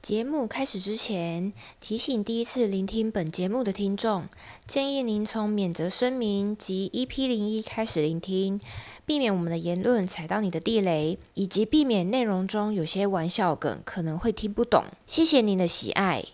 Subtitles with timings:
[0.00, 4.28] 节目开始之前，提醒第一次聆听本节目的听众，
[4.66, 8.60] 建议您从免责声明及 EP 零一开始聆听，
[9.04, 14.84] 避免我们的言论踩到你的地雷，以及避免内容中有些玩笑梗可能会听不懂。
[15.06, 16.24] 谢谢您的喜爱。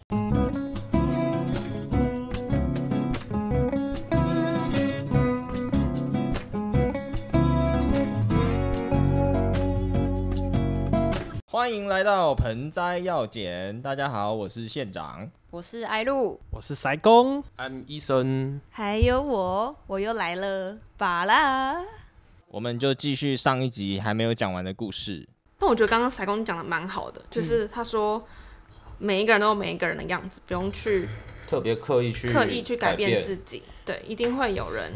[11.65, 15.31] 欢迎来到盆栽要剪，大家好，我是县长。
[15.51, 21.81] 我是艾露，我是塞工，安医生，还有我，我又来了，巴拉。
[22.49, 25.27] 我们就继续上一集还没有讲完的故事。
[25.59, 28.23] 那我觉得刚刚塞公讲的蛮好的，就是他说
[28.99, 31.09] 每一个人都有每一个人的样子，不用去
[31.49, 33.63] 特别刻意去刻意去改变变自己。
[33.87, 34.93] 对，一定会有人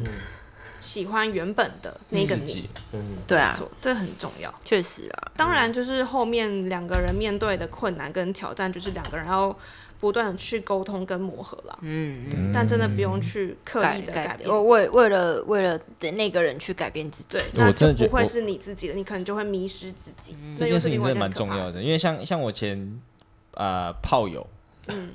[0.80, 3.58] 喜欢原本的那个你，自己，嗯，对啊。
[3.80, 4.52] 这很重要。
[4.64, 9.56] 确实啊，当然，就是后面两个人面对的困难跟挑战，就是两个人要
[10.00, 11.76] 不断的去沟通跟磨合啦。
[11.82, 14.48] 嗯嗯，但真的不用去刻意的改变。
[14.48, 15.80] 我为为了为了
[16.12, 20.36] 那个人去改变自己，对，那我真的觉我就不会是你自己的，你可能就会迷失自己。
[20.56, 23.00] 这件事情真的蛮重要的，因为像像我前
[23.54, 24.46] 呃炮友，
[24.86, 25.10] 嗯，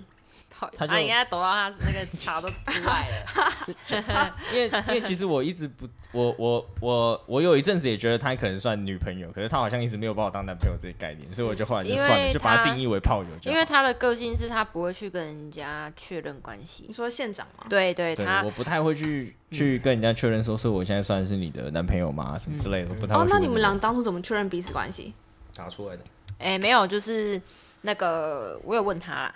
[0.64, 4.36] 好他就啊，应该躲到他那个茶都出来了。
[4.54, 13.30] 因为因为其实我一直不，我我我我有一阵子也觉得他可能算女朋友，可是他好像一直没有把我当男朋友这个概念，所以我就后来就算了，就把他他定义为炮友。
[13.52, 17.66] 因为他的个性是他不会去跟人家确认关系你，说县长吗？
[17.70, 22.38] 对对，对，他我不太会去去跟人家确认说，所以我现在算是你的男朋友吗？
[22.38, 25.14] 什么之类的，我不太会哦那你们俩当初怎么确认彼此关系？
[25.56, 26.04] 打出来的，
[26.40, 27.42] 哎没有，就是
[27.82, 29.36] 那个我有问他啦，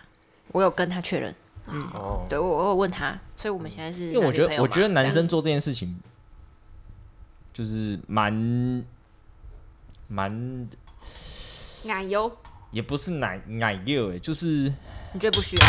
[0.52, 1.34] 我有跟他确认，
[1.94, 6.00] 哦，对我我有问他，所以我们现在是因为我觉男女朋友嘛得我觉得男生做这件事情
[7.54, 8.86] 就是蛮
[10.08, 10.70] 蛮
[11.86, 12.32] 奶油，
[12.72, 14.74] 也不是奶奶油哎，就是
[15.14, 15.66] 你觉得不需要？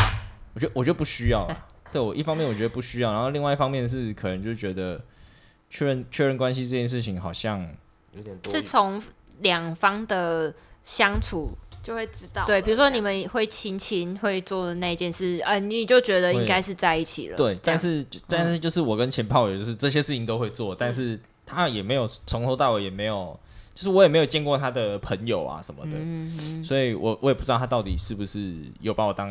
[0.54, 1.66] 我觉得我觉得不需要啦。
[1.90, 5.00] 对我一方面我觉得不需要，然后另外一方面是可能就觉得
[5.70, 7.60] 确认确认关系这件事情好像
[8.12, 9.02] 有点多余，是从
[9.40, 10.54] 两方的
[10.84, 11.50] 相处，
[11.82, 12.44] 就会知道。
[12.46, 23.38] 对，比如说你们会亲亲会做的那件事，呃，你就觉得应该是在一起了，对，但是但是就是我跟前炮友就是这些事情都会做，但是他也没有从头到尾也没有，
[23.74, 29.28] 就是我也没有见过他的朋友啊什么的，嗯所以我我也不知道他到底是不是有把我当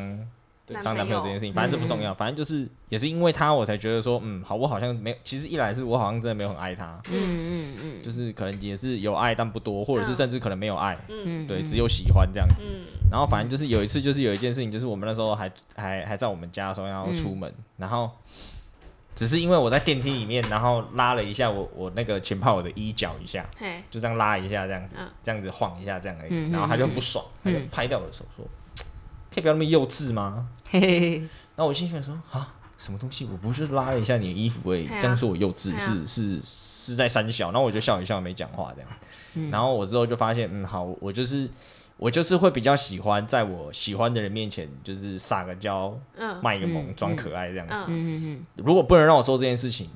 [0.73, 8.03] 当男朋友这件事情，反正这不重要，反正就是也是因为他我才觉得说，嗯，好，我好像没有，其实一来是我好像真的没有很爱他，嗯嗯嗯。
[8.03, 10.15] 就是可能也是有爱但不多，或者是嗯。
[10.15, 12.65] 甚至可能没有爱，嗯，对，只有喜欢这样子。
[12.65, 18.09] 嗯，然后反正就是有一次，就是有一件事情，就是我们那时候还还还在我们家的时候要出门，然后
[19.15, 23.43] 只是因为我在电梯里面，然后拉了一下我我那个前炮我的衣角一下，
[23.89, 25.07] 就这样拉一下这样子，嗯。
[25.23, 28.45] 这样子晃一下这样而已，嗯然后他就很不爽，他就拍掉我的手说
[29.37, 31.19] ：“可以不要那么幼稚吗嘿嘿嘿，？”
[31.55, 33.27] 然后我心想说：“啊，什么东西？
[33.31, 39.51] 我不是拉了一下你的衣服而已，这样说我幼稚啊是是是在三小。”然后我就笑一笑，没讲话这样。
[39.51, 41.47] 然后我之后就发现，嗯，好，我就是
[41.97, 47.75] 我就是会比较喜欢在我喜欢的人面前，就是撒个娇，嗯卖个萌，装可爱这样子。
[47.87, 49.89] 嗯嗯嗯如果不能让我做这件事情，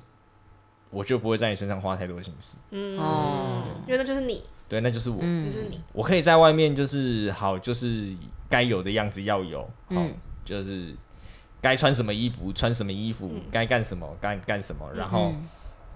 [0.91, 2.57] 我就不会在你身上花太多心思。
[2.69, 5.17] 嗯，哦因为那就是你，对，那就是我。
[5.21, 8.13] 嗯就是你，我可以在外面就是好，就是
[8.51, 10.13] 该有的样子要有，好，嗯
[10.45, 10.93] 就是
[11.61, 13.41] 该穿什么衣服穿什么衣服，嗯。
[13.49, 15.47] 该干什么干干什么，然后嗯。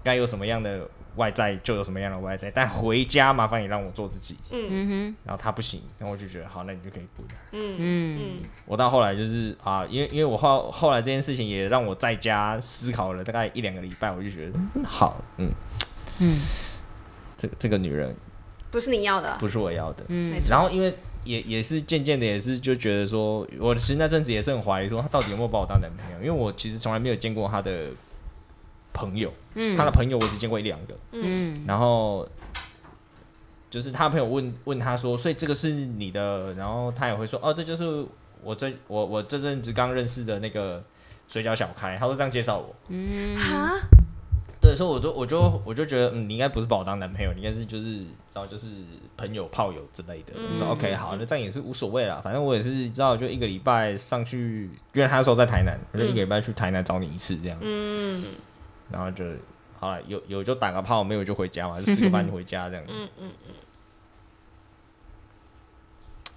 [0.02, 4.88] 该有什么样的外在就有什么样的外在，但回家麻烦你让我做自己，嗯。
[4.88, 5.16] 哼。
[5.24, 7.26] 然后他不行，然后我就觉得好，那你就可以滚。
[7.52, 8.18] 嗯嗯。
[8.20, 8.48] 嗯。
[8.64, 15.50] 我到后来就是啊，因为因为我后后来这件事情也让我在家思考了大概一两个礼拜，我就觉得、嗯、好，嗯，
[16.20, 16.38] 嗯。
[17.36, 18.16] 这这个女人
[18.76, 20.04] 不是你要的，不是我要的。
[20.08, 20.92] 嗯然后因为
[21.24, 27.88] 也也是渐渐的也是就觉得说，我其实那阵子也是很怀疑说他到底有没有把我当男朋友，因为我其实从来没有见过他的
[28.92, 29.74] 朋友，嗯。
[29.78, 31.64] 他的朋友我只见过一两个，嗯。
[31.66, 32.28] 然后
[33.70, 35.54] 就是他朋友问问他说，所以这个。
[35.54, 38.04] 是你的，然后他也会说，哦，这就是
[38.42, 40.84] 我这我我这阵子刚认识的那个
[41.28, 43.34] 水饺小开，他都这样介绍我，嗯。
[43.38, 43.80] 哈，
[44.66, 48.66] 对，所以我就我就我就觉得，嗯，你应该不是把我当男朋友，你应该是就是知道就是
[49.16, 50.32] 朋友炮友之类的。
[50.34, 58.24] 我说 OK 好，那这样也是无所谓啦，反正我也是知道，就一个礼拜上去，因为他那时候在台南，我就一个礼拜去台南找你一次这样，嗯
[58.90, 59.24] 然后就
[59.78, 62.92] 好了，有有就打个炮，没有就回家嘛，就吃个饭就回家这样子。
[62.96, 63.30] 嗯嗯，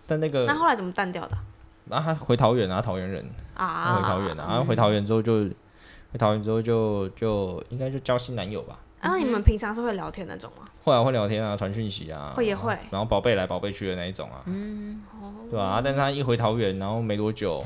[0.05, 1.37] 但那个，那后来怎么淡掉的？
[1.89, 5.49] 然后他回桃园啊，桃园人，啊，回桃园啊，然后回桃园之后就回
[6.17, 10.67] 桃园之后就就应该就交新男友吧，啊，那你们平常是会聊天那种吗？
[10.83, 12.75] 后来会聊天啊，传讯息啊，会也会。
[12.89, 15.01] 然后宝贝来宝贝去的那一种啊，嗯，
[15.50, 15.81] 对吧、啊？
[15.83, 17.63] 但是他一回桃园，然后没多久，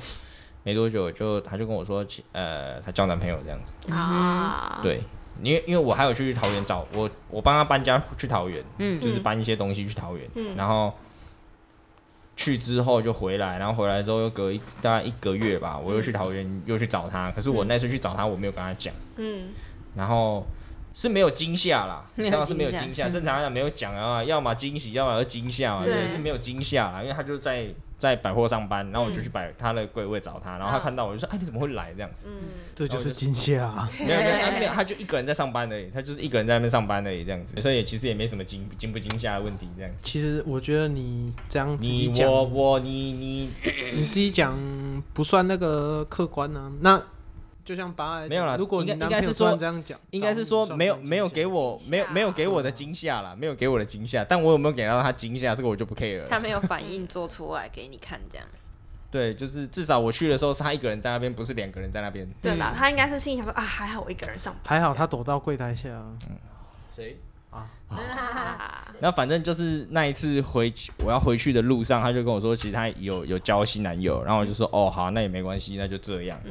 [0.64, 5.02] 没多久就他就跟我说，其呃，他交男朋友这样子，啊，对。
[5.42, 9.02] 因为因为我还有去桃园找我，我帮他搬家去桃园，嗯。
[9.02, 10.56] 就是搬一些东西去桃园，嗯。
[10.56, 10.94] 然后
[12.36, 19.50] 去之后就回来，然后回来之后又隔一大概一个月吧，我又去桃园又去找他，可是我那次去找他我没有跟他讲，嗯，
[19.96, 20.46] 然后
[20.94, 27.68] 是没有惊吓啦，没有这样是没有惊吓，正常来讲没有讲啊，要么惊喜，要么是惊吓嘛，对对，是没有惊吓啦，因为他就在
[27.98, 32.30] 在百货上班，然后我就去百他的柜位找他，然后他看到我就说，哎，你怎么会来这样子？
[32.76, 33.90] 这就是惊吓啊！
[33.98, 39.92] 没有没有他没有， 他就一个人在上班而已，他就是一个人在那边上班而已这样子，所以其实也没什么惊惊不惊吓的问题这样。
[40.02, 43.50] 其实我觉得你这样你，我我你你
[43.94, 44.54] 你自己讲
[45.14, 46.72] 不算那个客观啊。
[46.82, 47.02] 那
[47.64, 56.28] 就像八来没有啦如果应该是说突然这样讲，应该是说没有没有给我没有没有给我的惊吓啦，没有给我的惊吓，但我有没有给到他惊吓，这个我就不 care 了。
[56.28, 58.46] 他没有反应做出来给你看，这样。
[59.10, 62.28] 对，就是至少我去的时候是他一个人在那边，不是两个人在那边。
[62.42, 65.90] 对啦，他应该是心里想说啊，还好我一个人上班，还好他躲到柜台下，
[66.94, 67.18] 谁？
[67.52, 67.70] 啊，
[69.00, 76.42] 然后反正就是那一次回去，我要回去的路上，他就跟我说，其实他有有交新男友，然后我就说，哦，好，那也没关系，那就这样。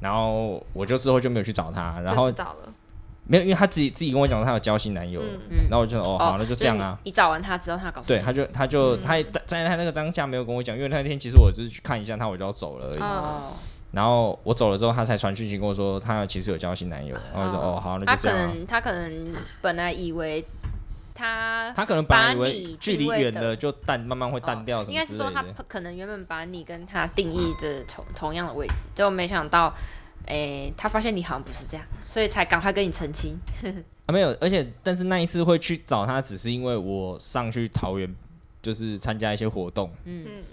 [0.00, 2.72] 然后我就之后就没有去找他，然后知道了，
[3.24, 5.20] 没有，因为他自己自己跟我讲他有交新男友
[5.68, 6.98] 然后我就说，哦，好，那就这样啊。
[7.04, 7.10] 你。
[7.10, 8.24] 找完他之后，他告诉对，你。
[8.24, 13.00] 他就他就他也在他那个当下没有跟我讲，因为那天其实我只是去看一下他，我就要走了而已。
[13.92, 17.14] 然后我走了之后，他才传讯息跟我说，他其实有交新男友。
[17.34, 18.46] 然后我说，哦，好，那就这样、啊。
[18.46, 20.44] 能他可能本来以为
[21.20, 25.44] 他他可能本来以为把你距离远了就淡，慢慢会淡掉什应该是说他。
[25.68, 29.72] 可能原本把你跟他定义着同同样的位置，结果没想到，
[30.26, 33.38] 诶、他发现你好像不是这样，所以才赶快跟你澄清。
[34.06, 38.12] 啊，没有，而且但是那一次会去找他，只是因为我上去桃园，
[38.62, 39.90] 就是参加一些活动，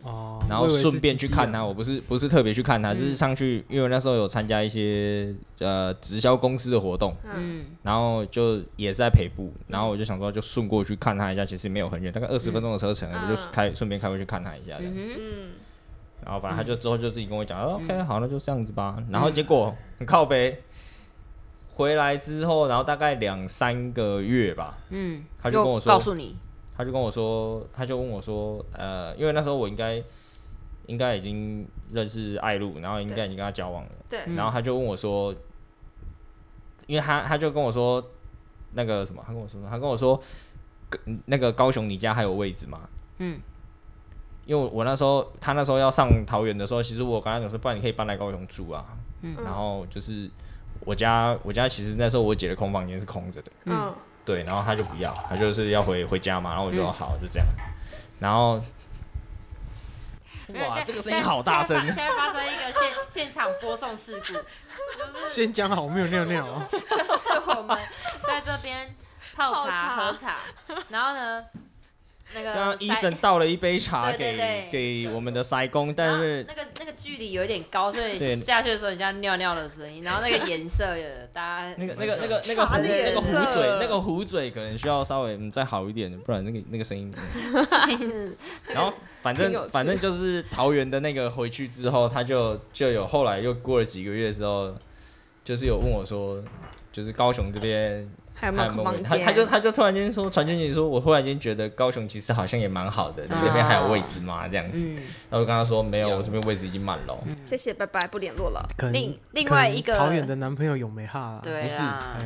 [0.04, 1.64] 哦，然后顺便去看他。
[1.64, 13.48] 我不是不是特别去看他，就是上去，因为那时候有参加一些呃直销公司的活动，嗯，然后就也是在北部，然后我就想说就顺过去看他一下，其实没有很远，大概二十分钟的车程，我就嗯。
[13.52, 14.94] 开顺便开过去看他一下这样。
[14.96, 15.52] 嗯，
[16.24, 19.04] 然后反正他就之后就自己跟我讲、o k 好，那就这样子吧。
[19.10, 20.64] 然后结果很靠北，
[21.74, 26.38] 回来之后，然后大概两三个月吧，嗯，他就跟我说告诉你，
[26.78, 30.02] 他就跟我说，他就问我说，呃，因为那时候我应该
[30.86, 35.34] 应该已经认识艾露，然后应该已经跟他交往了，对，嗯然后他就问我说，
[36.86, 38.04] 因为他他就跟我说
[38.74, 40.22] 那个什么，他跟我说他跟我说，
[41.26, 42.82] 那个高雄你家还有位置吗？
[43.18, 43.42] 嗯，
[44.46, 48.86] 因为我那时候他那时候要上桃园的时候，其实我跟他讲说，不然你可以搬来高雄住啊，
[49.24, 50.30] 嗯然后就是
[50.82, 53.52] 我家我家其实那时候我姐的空房间是空着的。
[53.66, 53.94] 嗯，
[54.28, 57.48] 对，然后他就不要，他就是要回回家嘛，然后我就说嗯好，就这样。
[58.20, 58.56] 然后，
[60.50, 61.96] 哇，这个声音好大声现！
[61.96, 66.68] 在发生一个现现场播送事故，就是 先讲好，我没有尿尿哦。
[66.70, 67.78] 就是我们
[68.28, 68.94] 在这边
[69.34, 70.36] 泡茶泡茶喝茶，
[70.90, 71.46] 然后呢，
[72.36, 74.70] 那刚个医生倒了一杯茶给对。
[74.70, 87.14] 给我们的塞工，但是那个那个距离有一点高，所以下去的时候，人家尿尿的声音，然后那个颜色也大家那个那个那个那个那个壶嘴那个壶嘴可能需要稍微嗯再好一点，不然那个那个声音。
[88.68, 94.76] 然后反正反正就是桃园的那个回去之后，他就就有后来又过了几个月之后，
[95.46, 96.44] 就是有问我说，
[96.92, 99.04] 就是高雄这边还有没还有房间？
[99.04, 104.48] 他他就他就突然间说传讯息说，我忽然间觉得高雄其实好像也蛮好的，你这边还有位置吗？
[104.48, 107.18] 这样子，嗯，然后我跟他说没有，我这边位置已经满了哦。
[107.44, 108.64] 谢谢，拜拜，不联络了。
[108.92, 111.40] 另另外一个桃园的男朋友有没哈啦？
[111.42, 111.82] 对不是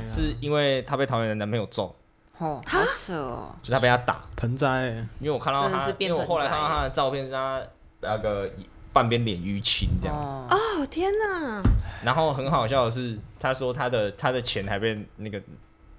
[0.05, 1.95] 是因为她被桃园的男朋友揍，
[2.39, 4.87] 哦，好扯哦，就他被他打，盆栽，
[5.19, 7.61] 因为我看到他因为我后来看到他的照片是他
[8.01, 8.49] 那个
[8.91, 11.61] 半边脸淤青这样子，哦，哦天哪！
[12.03, 15.41] 然后很好笑的是，他说他的他的钱还被那个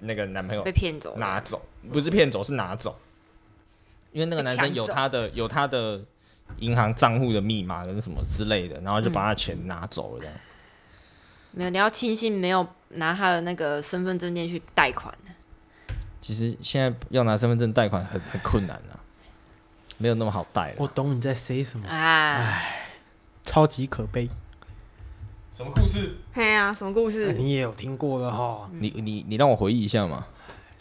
[0.03, 2.97] 那个男朋友被骗走拿走，不是骗走，是拿走，
[4.11, 6.01] 因为那个男生有他的有他的
[6.57, 10.35] 银行账户的密码跟什么之类的，然后就把他钱拿走了这样。
[11.51, 15.13] 没有，你要庆幸没有拿他的那个身份证件去贷款。
[16.21, 18.95] 其实现在要拿身份证贷款很很困难啊，
[19.97, 20.75] 没有那么好贷了。
[20.79, 22.89] 我懂你在 say 什么，哎，
[23.43, 24.29] 超级可悲。
[25.53, 26.15] 什么故事？
[26.33, 27.31] 嘿呀，什么故哎事？
[27.33, 28.67] 你也有听过的哈？
[28.71, 30.25] 你你你让我回忆一下嘛。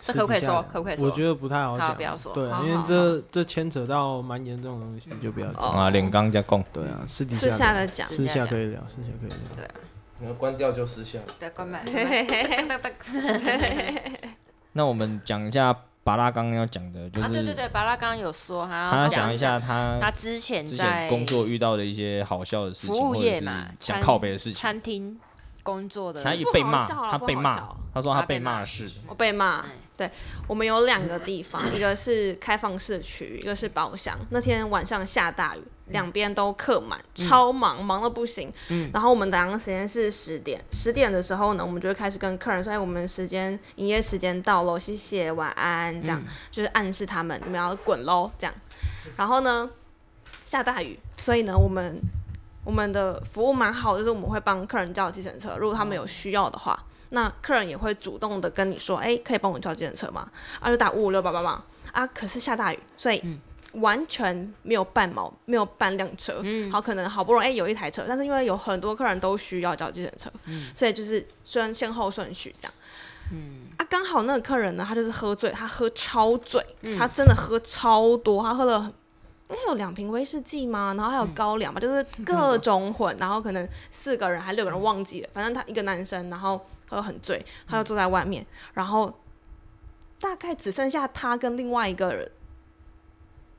[0.00, 5.62] 这可不可以说可不可以说我觉得不太好好讲，不要说对啊，好好因为这这牵扯到蛮严重的东西，就不要讲。
[5.62, 6.64] 哦啊，脸刚加供。
[6.72, 9.36] 对啊，私底私下下的讲，私下可以聊，私下可以聊。
[9.56, 9.70] 对啊
[10.20, 11.18] 你要关掉就私下。
[11.38, 11.84] 对，关麦。
[14.72, 24.54] 那我们讲一下巴拉刚刚要讲的，就是啊，对对对，巴拉刚刚有说他他要讲一下他他之前之在前工作遇到的一些好笑的事情，服务或者是业嘛讲靠北的事情。
[24.54, 25.18] 餐厅
[25.62, 29.70] 工作的他一被骂，他被骂他说他被他被骂骂是我被骂嗯。
[29.94, 30.10] 对，
[30.48, 34.18] 我们有两个地方，一个是开放式区，一个是包厢。
[34.30, 38.52] 那天晚上下大雨，两边都客满，超忙，忙到不行。
[38.68, 48.54] 嗯然后我们打烊时间是十点，十点的时候呢，我们就会开始跟客人说：“哎，我们时间营业时间到喽，谢谢，晚安。”这样、就是暗示他们你们要滚喽，这样。
[49.16, 49.70] 然后呢，
[50.44, 52.00] 下大雨，所以呢，我们
[52.64, 56.78] 我们的服务蛮好的，就是我们会帮客人叫计程车，如果他们有需要的话。
[57.14, 60.26] 那客人也会主动的跟你说，哎、可以帮我叫计程车吗？
[60.58, 61.62] 啊，就打五五六八八八
[61.92, 62.06] 啊。
[62.06, 63.22] 可是下大雨，所以
[63.72, 66.42] 完全没有半毛，没有半辆车。
[66.70, 70.30] 好，可能好不容易、哎有一台车，但是因为有很多客人都需要叫计程车，
[70.74, 72.74] 所以就是先先后顺序这样。
[73.32, 76.62] 嗯啊，刚好那个客人呢，他就是喝醉，他喝超醉，
[76.98, 78.92] 他真的喝超多，他喝了
[79.48, 80.94] 应该有两瓶威士忌吗？
[80.96, 89.12] 然后还有高粱吧，就是各种混，然后可能四个人还六个人忘记了，反正他一个男生，然后喝很醉，他就坐在外面，然后
[90.20, 92.30] 大概只剩下他跟另外一个人，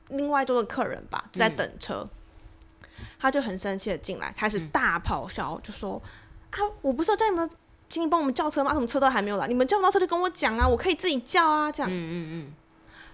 [0.08, 2.08] 另外一桌的客人吧，就在等车，
[3.18, 6.00] 他就很生气的进来，开始大咆哮，就说
[6.50, 7.50] 啊，我不是有叫你们。
[7.86, 8.70] 请你帮我们叫车吗？
[8.70, 9.46] 啊怎么车都还没有来？
[9.46, 11.88] 你们叫不到车就跟我讲啊，我可以自己叫啊，这样。
[11.88, 12.54] 嗯嗯嗯，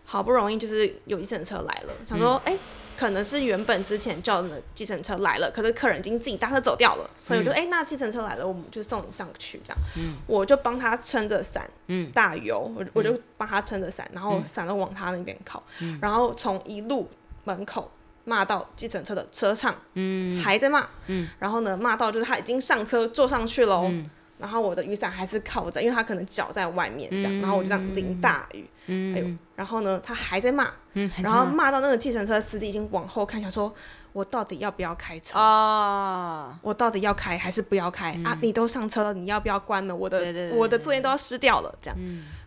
[0.04, 2.60] 好不容易就是有一阵车来了，想说哎、诶
[3.00, 9.78] 可能是原本之前叫的计程车来了，可是客人已经自己搭车走掉了，所以我就哎、诶那计程车来了，我们就送你上去这样。
[10.26, 15.62] 我就帮他撑着伞，嗯大油，我我就帮他撑着伞，然后伞都往他那边靠，
[16.02, 17.08] 然后从一路
[17.44, 17.90] 门口。
[18.22, 23.90] 骂到计程车的车上，嗯，还在骂，嗯，然后呢，骂到就是他已经上车坐上去喽，
[24.38, 33.72] 然后我的雨伞还是靠着，因为他可能脚在外面这样，然后我就这样淋大雨，哎呦，然后呢，他还在骂，嗯，然后骂到那个计程车司机已经往后看，想说
[34.12, 35.38] 我到底要不要开车？
[35.38, 38.36] 哦，我到底要开还是不要开、啊？
[38.42, 39.96] 你都上车了，你要不要关门？
[39.96, 41.98] 我的我的作业都要湿掉了，这样。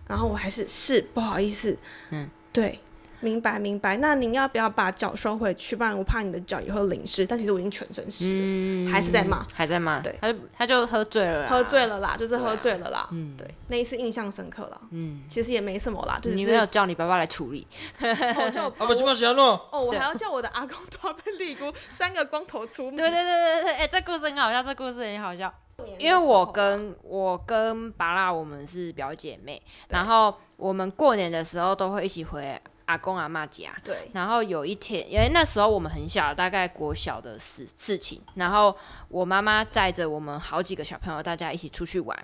[0.08, 1.78] 然后我还是是不好意思，
[2.10, 2.80] 嗯，对。
[3.24, 5.76] 明白明白，那您要不要把脚收回去？
[5.76, 7.26] 不然我怕你的脚也会淋湿。
[7.26, 10.16] 但其实我已经全身湿了，嗯，还是在骂，还在骂，对。
[10.22, 13.08] 他就他就喝醉了，喝醉了啦，就是喝醉了啦。
[13.12, 13.36] 嗯。
[13.38, 14.82] 对，那一次印象深刻了。
[14.92, 17.66] 嗯，其实也没什么啦，就是你没有叫你爸爸来处理，
[18.00, 22.96] 我就 啊不，这么喜欢弄，哦，我还要叫我的阿公拖被立姑三个光头出门。
[22.96, 25.54] 对对对对对，哎、这故事很好笑，这故事很好笑。
[25.98, 32.62] 因为我跟我跟拔拉我们是表姐妹，然后我们过年的时候都会一起回
[32.94, 33.72] 阿公阿妈家。
[33.84, 38.76] 对然后有一天，因为那时候我们很小，大概国小的事事情，然后
[39.10, 42.18] 我妈妈载着我们好几个小朋友，大家一起出去玩。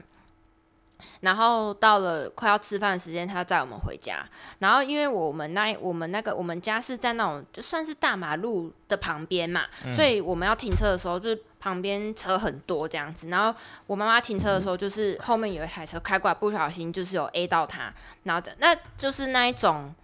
[1.21, 4.21] 然后到了快要吃饭的时间，她载我们回家。
[4.59, 13.29] 然后因为我们那我们那个我们家是在那种就算是大马路的旁边嘛，所以我们要停车的时候，就是旁边车很多这样子。
[13.29, 13.57] 然后
[13.87, 19.95] 我妈妈停车的时候，就是后面有一台车开过来，不小心就是有 A 到她，然后那就是那一种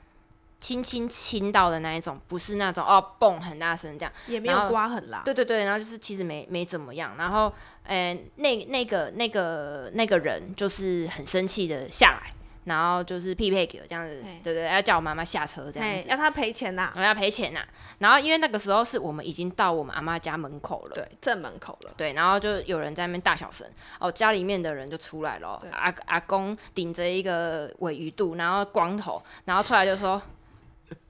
[0.65, 4.11] 轻轻亲到的那一种，不是那种哦蹦很大声这样。
[4.25, 5.21] 也没有刮很啦。
[5.23, 7.53] 对对对，然后就是其实没没怎么样，然后，
[7.83, 16.91] 呃，那那个那个那个人就是很生气的下来，然后就是匹配给我这样子嘿，对对，要叫我妈妈下车这样哎，子，要他赔钱呐。
[16.95, 17.63] 我要赔钱呐、
[17.99, 21.91] 然后因为那个时候是我们已经到我们阿妈家门口了，对，正门口了。
[21.95, 23.67] 对，然后就有人在那边大小声，
[23.99, 30.19] 哦，家里面的人就出来了阿阿公顶着一个尾鱼肚，然后光头，然后出来就说：“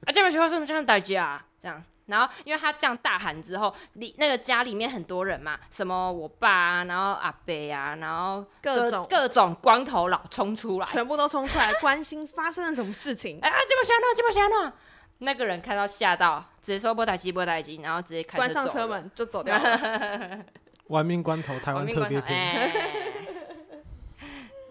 [0.06, 13.40] 啊，这边学校是不是这样打架、啊？”这样，然后因为他这样大喊之后，里那个家里面很多人嘛，什么我爸啊，然后阿伯啊，然后各种各种光头佬冲出来，全部都冲出来关心发生了什么事情。
[13.44, 14.74] 哎啊，这么想呢，这么想呢。
[15.20, 20.46] 那个人看到吓到，直接说波台机波台机，然后直接开关上，车门就走掉了。
[20.88, 22.38] 玩命关头，台湾特别篇。
[22.38, 22.72] 哎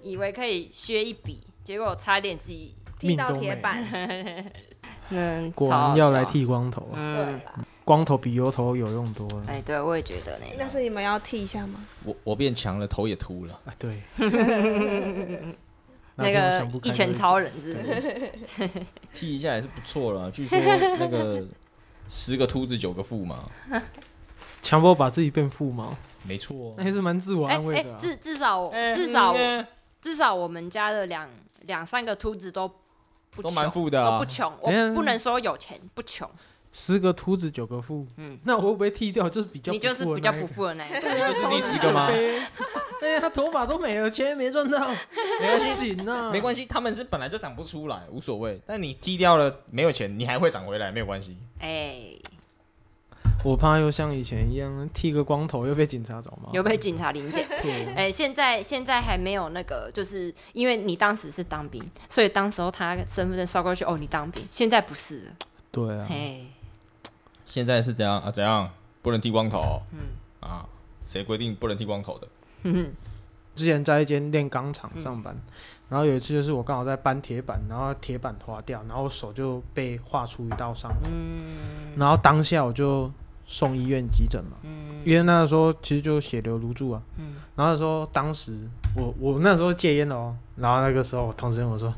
[0.03, 3.83] 以为可以削一笔，结果差点自己，踢到铁板。
[5.11, 7.41] 嗯，果然要来，剃光头啊，嗯，
[7.85, 9.45] 光头比油头有用多了。
[9.47, 11.85] 哎，对，我也觉得呢，那是你们要剃一下吗？
[12.05, 13.61] 我我变强了，头也秃了。
[13.67, 14.03] 哎，对，
[16.17, 18.71] 那个一拳超人是不是？
[19.13, 20.31] 剃一下也是不错了。
[20.31, 20.59] 据说
[20.99, 21.45] 那个
[22.09, 23.51] 十个秃子九个富嘛，
[24.63, 26.85] 强迫把自己变富毛，没错那。
[26.85, 27.99] 也是蛮自我安慰的啊，。
[28.01, 29.35] 至至少至少
[30.01, 31.29] 至少我们家的两
[31.63, 32.71] 两三个秃子都
[33.35, 34.25] 不都穷蛮富的啊不。
[34.25, 36.29] 穷，我不能说有钱不穷，
[36.73, 39.29] 十个秃子九个富，嗯，那我会不会剃掉？
[39.29, 40.97] 就是比较你就是比较不富的那一个。
[40.99, 42.09] 你就是第十个吗？
[43.03, 44.89] 哎呀，他头发都没了，钱也没赚到，
[45.41, 48.61] 没关系，行啊，没关系，他们是本来就长不出来，无所谓。
[48.67, 51.37] 但你剃掉了没有钱，你还会长回来，没有关系。
[51.59, 52.01] 哎，
[53.45, 56.49] 我怕又像以前一样剃个光头又被警察找嘛。
[56.53, 57.47] 有被警察临检。
[57.63, 64.43] 对，哎，现在现在还没有那个，就是因为你当时是当兵，所以当时候他身份证烧过去，哦，你当兵。
[64.51, 65.33] 现在不是了，
[65.71, 66.47] 对啊，嘿，
[67.47, 68.31] 现在是怎样啊？
[68.31, 68.71] 怎样
[69.03, 69.83] 不能剃光头？
[69.93, 69.99] 嗯
[70.41, 70.67] 啊，
[71.07, 72.27] 谁规定不能剃光头的？
[73.55, 75.37] 之前在一间炼钢厂上班，
[75.89, 81.09] 然后有一次就是我刚好在搬铁板，然后铁板滑掉，然后手就被划出一道伤口，
[81.97, 83.09] 然后当下我就
[83.47, 84.57] 送医院急诊嘛，
[85.05, 87.03] 因为那个时候其实就血流如注啊，
[87.57, 91.93] 然后那时候当时我我那时候戒烟了哦，然后那个时候我同事跟我说。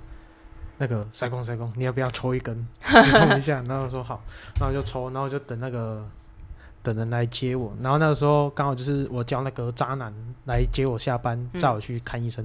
[0.78, 3.64] 那个塞工塞工，你要不要抽一根 止痛一下？
[3.66, 4.20] 然后我说好，
[4.60, 6.06] 然后就抽，然后就等那个
[6.82, 7.72] 等人来接我。
[7.80, 10.12] 然后那个时候刚好就是我叫那个渣男
[10.44, 12.44] 来接我下班，载我去看医生。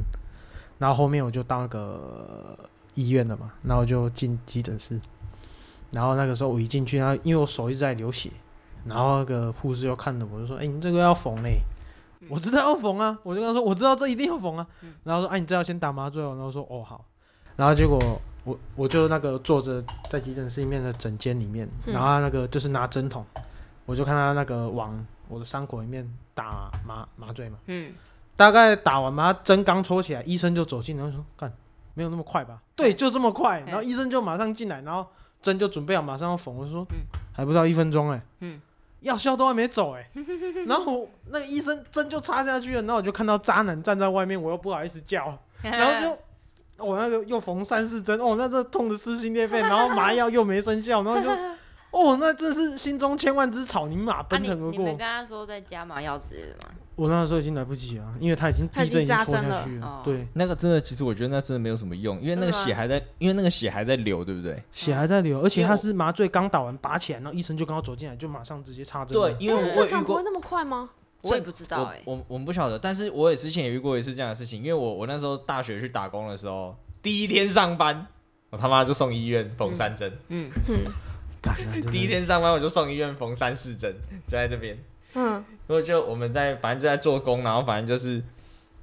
[0.80, 2.58] 然后后面我就到那个
[2.94, 4.98] 医院了嘛，然后就进急诊室。
[5.92, 8.32] 然后那个时候我一进去，然后因为我手一直在流血，
[8.86, 11.60] 然后那个护士又看着我，就说：“哎、你这个要缝嘞。”
[12.30, 14.66] 我知道要缝啊， 我就跟他说：“我知道这一定要缝啊。”
[15.04, 17.04] 然后说：“哎、你这要先打麻醉哦。”然后说：“哦，好。”
[17.58, 18.00] 然后结果
[18.44, 23.26] 我我就那个坐着在急诊室里面的诊间里面，然后那个就是拿针筒，
[23.86, 27.94] 我就看他那个往我的伤口里面打麻麻醉嘛，嗯，
[28.36, 31.52] 大概打完麻，针刚戳起来，医生就走进来，说干
[31.94, 32.62] 没有那么快吧？
[32.76, 33.60] 对，就这么快。
[33.68, 35.06] 然后医生就马上进来，然后
[35.42, 36.56] 针就准备好，马上要缝。
[36.56, 36.88] 我就说，
[37.34, 38.60] 还不到一分钟哎、嗯
[39.02, 40.10] 药效都还没走哎、
[40.66, 46.18] 然后我那个医生针就插下去了，然后我就看到渣男站在外面，我又不好意思叫， 然后就。
[46.84, 51.30] 我、那个又缝三四针，哦，那这痛的撕心裂肺，然后麻药又没生效，然后就，
[51.92, 54.72] 哦，那真是心中千万只草泥马啊，奔腾而过。
[54.72, 56.74] 你你们跟他说再加麻药之类的吗？
[56.96, 64.62] 我那时候已经来不及啊，因为他已经他已经地震已经戳扎针了下去了哦，对，那个真的，其实我觉得那真的没有什么用，因为那个真的吗血还在，因为那个血还在流，对不对？
[64.72, 69.32] 血还在流，而且因为我他是麻醉刚打完拔起来，然后医生就刚好走进来，就马上直接插针了。
[69.32, 70.90] 对，因为我哎有遇过正常不会，那么快吗？
[71.24, 72.02] 我也不知道我哎。
[72.06, 78.08] 我我们不晓得，但是我也之前也遇过一次这样的事情，因为我我那时候大学去打工的时候，第一天上班，
[78.50, 80.50] 我他妈就送医院缝三针，嗯，
[81.92, 83.94] 第一天上班我就送医院缝三四针，
[84.28, 84.78] 就在这边。
[85.14, 85.32] 嗯，
[85.68, 88.24] 然后就我们在反正就在做工，然后反正就是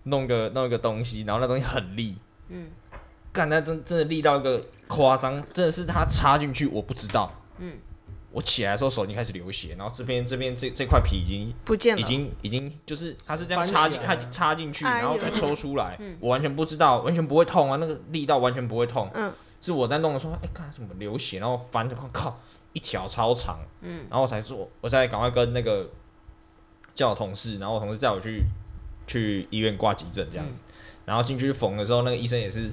[0.04, 2.16] 弄个弄一个东西，然后那东西很利，
[2.48, 2.68] 嗯，
[3.32, 7.78] 干那真真的利到一个夸张，真的是它插进去我不知道，嗯，
[8.30, 12.00] 我起来的时候手已经开始流血，然后这边这边这这块皮已经不见了。
[12.00, 22.40] 已经已经就是它是这样插进它插进去，然后再抽出来， 我完全不知道，完全不会痛啊，那个力道完全不会痛，嗯，是我在弄的时候，哎、看怎么流血，然后翻着看，靠，
[22.72, 25.88] 一条超长，嗯，然后我才说，我才赶快跟那个
[26.94, 28.44] 叫我同事，然后我同事载我去
[29.06, 30.60] 去医院挂急诊这样子，
[31.04, 32.72] 然后进去缝的时候，那个医生也是。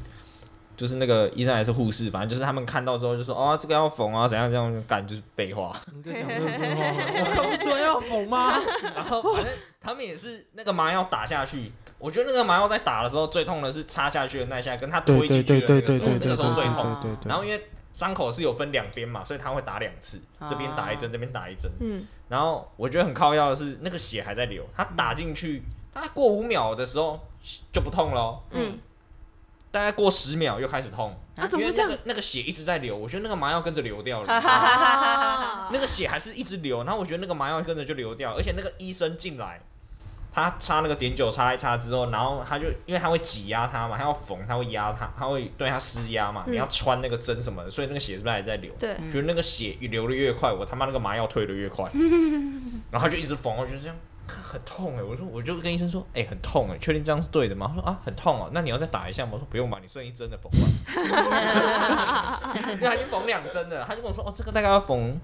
[0.76, 5.76] 就是那个医生还是护士，反正就是他们看到之后就说哦，这个要缝啊，怎样怎样干，就是废话。
[5.94, 7.04] 你在讲这些话吗？
[7.20, 8.54] 我看不出来要缝吗？
[8.96, 17.18] 然后反正他们也是那个麻药打下去，我觉得那个麻药在打的时候最痛的是插下去的那一下，跟他推进去的那个时候，那个时候最痛。
[17.26, 21.72] 然后因为伤口是有分两边嘛，所以他会打两次，啊这边打一针，那边打一针。
[21.80, 27.18] 嗯，然后我觉得很靠药的是那个血还在流，他打进去，大概过五秒的时候
[27.72, 28.78] 就不痛了，嗯，
[29.76, 31.14] 大概过十秒又开始痛。
[31.36, 32.10] 啊，怎么会这样因为那个？
[32.10, 34.34] 那个血一直在流，我觉得那个麻药跟着流掉了。
[34.34, 39.60] 啊那个血还是一直流，然后我觉得那个麻药跟着就流掉，而且那个医生进来，
[40.32, 48.72] 他插那个碘酒插一插之后，然后他就因为他会挤压它嘛，他要缝，他会压它，他会对它施压嘛，嗯你要穿那个针什么的，所以那个血是不是还在流？
[48.80, 51.90] 对，觉得那个血流的越快，我他妈那个麻药退的越快，
[52.92, 53.98] 然后他就一直缝，我就这样。
[54.28, 57.68] 很痛哎、我说我就跟医生说，哎、很痛哎、确定这样是对的吗？
[57.68, 59.32] 他说啊，很痛哦、那你要再打一下吗？
[59.34, 60.62] 我说不用吧，你剩一针的缝完。
[62.56, 65.20] 因为他已经缝两针了，他就跟我说，哦，这个大概要缝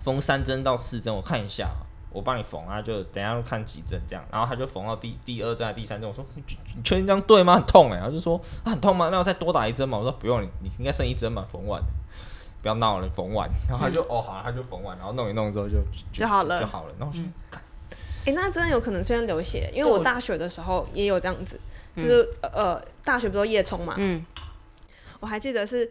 [0.00, 1.68] 缝三针到四针，我看一下，
[2.10, 4.24] 我帮你缝啊，就等一下看几针这样。
[4.30, 6.42] 然后他就缝到第第二针、还第三针，我说你
[6.76, 7.56] 你确定这样对吗？
[7.56, 9.08] 很痛哎、他就说啊很痛吗？
[9.10, 9.98] 那我再多打一针嘛？
[9.98, 11.82] 我说不用，你你应该剩一针嘛，缝完。
[12.62, 15.76] 不要闹了，缝完，然后他就、哦好，他就缝完，然后弄一弄之后就
[16.12, 16.94] 就好了就好了。
[16.98, 17.22] 然后我就、
[18.26, 21.58] 哎、那真的有可能是因为流血，因为我我大学的时候也有这样子，
[21.96, 24.24] 就是、呃，大学不都夜冲嘛，嗯，
[25.20, 25.90] 我还记得是，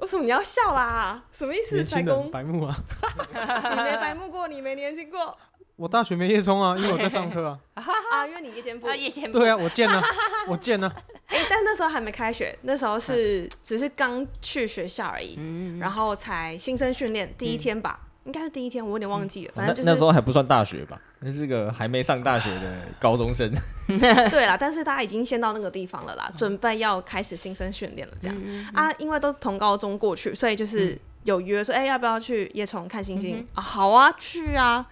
[0.00, 1.22] 为什么你要笑啦？
[1.32, 1.76] 什么意思？
[1.76, 2.74] 年轻人塞工，白目啊！
[3.32, 5.36] 你没白目过，你没年轻过
[5.76, 7.58] 我大学没夜冲啊，因为我在上课啊。
[7.74, 8.26] 啊？
[8.26, 10.02] 因为你夜间部，啊，哎、夜间对啊，我见了，
[10.48, 10.92] 我见 了。
[11.28, 23.50] 但那时候还没开学，那时候是只是刚去学校而已，嗯然后才新生训练第一天吧，应该是第一天，我有点忘记了，反正就是那时候还不算大学吧，那是个还没上大学的高中生。
[23.88, 28.36] 对啦，但是他已经先到那个地方了啦，准备要开始新生训练了，这样、
[28.74, 33.62] 啊，因为都从高中过去，所以就是有约说，哎、要不要去夜虫看星星、啊？
[33.62, 34.84] 好啊，去啊，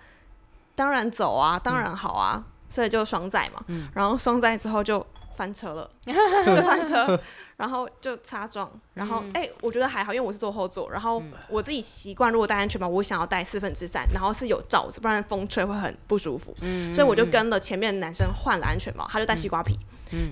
[0.77, 5.05] 当然走啊，当然好啊，所以就双载嘛，然后双载之后就
[5.37, 7.21] 翻车了， 就翻车，
[7.57, 16.55] 然后就擦撞，然后哎、我觉得还好，因为我是坐后座，然后我自己习惯如果戴安全帽，我想要戴四分之三，然后是有罩子，不然风吹会很不舒服，
[16.93, 19.79] 所以我就跟了前面的男生换了安全帽，他就戴西瓜皮。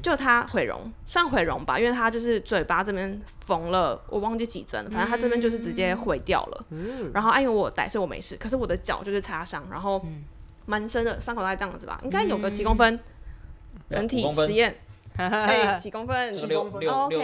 [0.00, 6.64] 就他毁容，算毁容吧，因为他就是嘴巴这边缝了，我忘记几针了，反正他这边就是直接毁掉了。
[7.12, 8.36] 然后，啊因为我有戴，所以我没事。
[8.36, 10.00] 可是我的脚就是擦伤，然后
[10.66, 13.00] 蛮深的，伤口大概这样子吧，应该有个几公分。
[13.88, 14.76] 人体实验，
[15.16, 16.32] 哎，几公分？
[16.48, 16.70] 六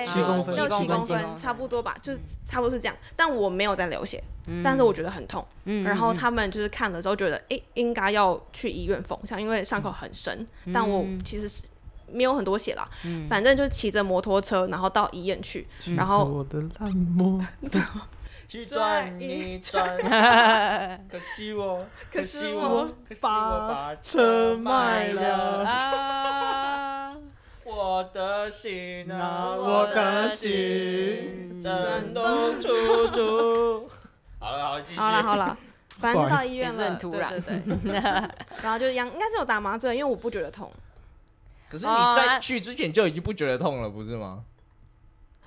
[0.05, 2.95] 七公分六七公分分，差不多吧，就是差不多是这样。
[3.17, 4.23] 但我没有在流血，
[4.63, 5.45] 但是我觉得很痛。
[5.85, 10.47] 然后他们就是看了之后觉得，哎，应该要去医院缝上，因为伤口很深。
[10.73, 11.63] 但我其实是
[12.11, 12.89] 没有很多血啦，
[13.29, 17.41] 反正就骑着摩托车，然后到医院去，然后我的烂魔，
[18.49, 19.87] 去转一转，
[21.11, 25.65] 可惜我，可惜惜我可惜我把车卖了。
[25.67, 27.08] 啊，
[27.71, 32.25] 我的心啊，我的心震动
[32.61, 33.91] 处处。
[34.41, 35.01] 好了好了，继续。
[35.01, 35.57] 好了好了，
[35.99, 37.93] 反正就到医院了，很突然对对对。
[38.63, 40.71] 然后就杨应该是有打麻醉，因为我不觉得痛，
[41.69, 44.45] 可是你在去之前就已经不觉得痛了，不是吗？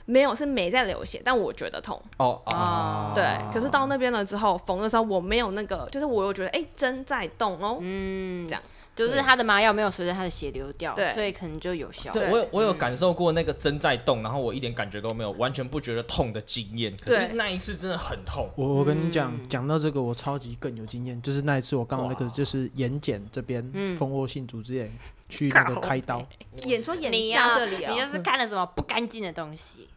[0.06, 2.00] 没有是没在流血，但我觉得痛。
[2.18, 8.62] 哦哦对，可是到那边了之后缝的时候，我没有那个，就是我又觉得哎针在动哦，嗯，这样
[8.95, 12.12] 就是他的麻药没有随着他的血流掉，所以可能就有效。
[12.12, 16.95] 对我有我有感受过那个针在动，然后我一点感觉都没有，完全不觉得痛的经验。
[16.97, 18.49] 可是那一次真的很痛。
[18.56, 24.91] 我我跟你讲，讲到这个，我超级更有经验，就是那一次我刚好那个就是眼睑这边嗯蜂窝性组织炎
[25.30, 26.25] 去那个开刀，
[26.63, 29.88] 眼说眼下这里你就哦，是看了什么不干净的东西。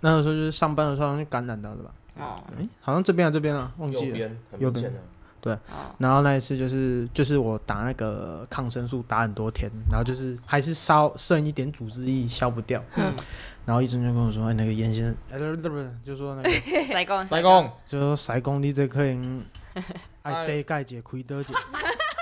[0.00, 1.94] 那个时候就是上班的时候好像感染到的吧？
[2.18, 4.06] 哦哎，好像这边啊这边啊，忘记了。
[4.06, 4.92] 右边很右边
[5.44, 13.12] 明显的，哦，然后那一次就是就是我打那个抗生素打很多天，然后就是还是烧剩一点组织液消不掉，嗯。
[13.66, 16.50] 然后医生就跟我说，哎，那个严先生，哎， 不是不是，就说那个
[16.86, 19.16] 塞工塞工，就说塞工你这可以
[19.74, 19.84] 哎
[20.22, 21.54] 爱这盖姐亏得姐，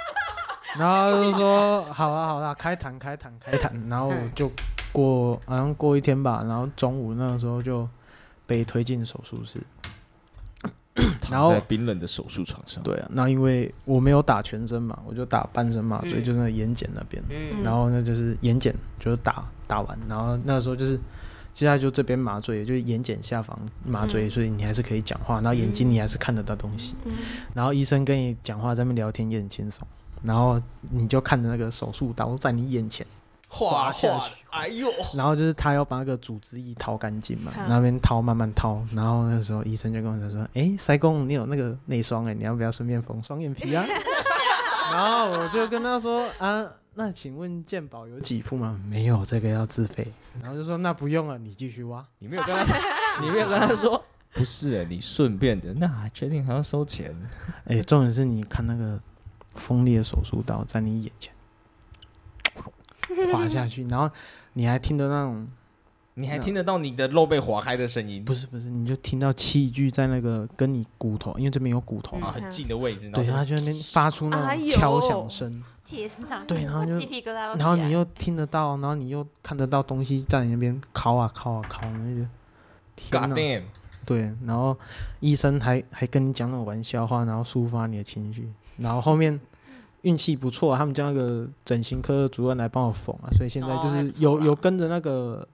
[0.78, 4.50] 然后就说好啊好啊，开谈开谈开谈，然后就
[4.92, 7.88] 过好像过一天吧，然后中午那个时候就
[8.44, 9.62] 被推进手术室。
[11.30, 12.82] 然后躺在冰冷的手术床上。
[12.82, 16.24] 对啊，那因为我没有打全身嘛，我就打半身麻醉，嗯。
[16.24, 17.62] 就是那个眼睑那边，嗯。
[17.62, 20.96] 然后那就是眼睑就是打打完，然后那个时候就是
[21.54, 27.12] 接下来就这边麻醉，就是眼睑下方麻醉，嗯所以你还是可以讲话，然后眼睛你还是看得到东西，嗯。
[27.54, 29.86] 然后医生跟你讲话在那边聊天也很轻松，
[30.22, 33.06] 然后你就看着那个手术刀在你眼前，
[33.48, 43.84] 滑下去，哎呦，然后就是他要把那个组织液掏干净嘛，嗯那边掏慢慢掏，然后那时候医生就跟我讲说，哎、塞公你有那个内双哎，你要不要顺便缝双眼皮啊？
[44.92, 48.80] 然后我就跟他说啊，那请问健宝有几副吗？
[48.88, 50.10] 没有，这个要自费。
[50.40, 52.04] 然后就说那不用了，你继续挖。
[52.18, 52.78] 你没有跟他，
[53.20, 57.14] 你没有跟他说，不是、你顺便的，那还确定还要收钱？
[57.66, 58.98] 哎、重点是你看那个
[59.56, 61.32] 锋利的手术刀在你眼前
[63.26, 64.10] 划下去，然后
[64.54, 65.46] 你还听得那种
[66.14, 75.62] 你还听得到你的肉被划开的声音，不是不是，你就听到器具在那个跟你骨头，因为这边有骨头嘛，啊，很近的位置，对，然后他就在那边发出那种敲响声，
[76.46, 77.64] 对然后就鸡皮疙瘩都起来。
[77.64, 82.26] 然后你又听得到，然后你又看得到东西在你那边敲啊敲啊敲，那就
[82.96, 83.62] 天 God 哪！damn，
[84.04, 84.76] 对，然后
[85.20, 89.38] 医生还还跟你讲那种玩笑话，然后抒发你的情绪，然后后面
[90.02, 94.46] 运气不错，他们叫那个整形科主任来帮我缝啊，所以现在就是有啦。
[94.46, 95.46] 有跟着那个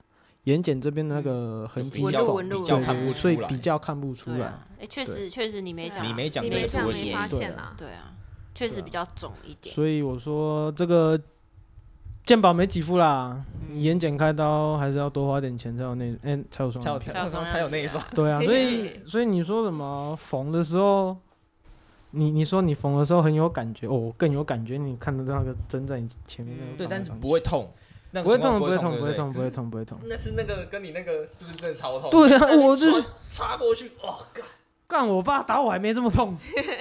[0.44, 4.52] 眼睑这边的那个痕迹缝比较看不出来所以比较看不出来。
[4.78, 7.74] 哎，确实确实你没讲，你没讲你没发现啊。
[7.78, 8.12] 对啊，
[8.54, 9.74] 确实比较肿一点。
[9.74, 11.18] 所以我说这个
[12.26, 13.78] 健保没给付啦，嗯。
[13.78, 16.98] 你眼睑开刀还是要多花点钱才有那哎、才有双才有。
[16.98, 21.16] 才有才有那一双，对啊，所以 所以你说什么缝的时候，
[22.14, 27.72] 你你说你缝的时候很有感觉，哦，更有感觉，你看得到那个针在你前面那个对，但不会痛，
[28.12, 29.98] 那个不会痛，不不会痛，不会痛，不会痛，不会痛。
[30.04, 32.10] 那是那个跟你那个是不是真的超痛？
[32.10, 34.44] 对啊我就是插插过去，哇，干
[34.86, 36.36] 干我爸打我还没这么痛，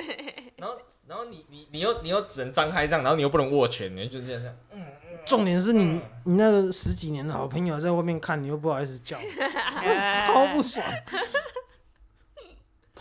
[0.58, 0.76] 然后
[1.08, 4.82] 然后你你你又你又只能张开这样，然后你又不能握拳，你就这样这样嗯，
[5.26, 9.18] 重点是你你那个十几年的好朋友在外面看，你又不好意思叫，
[10.28, 10.86] 超不爽，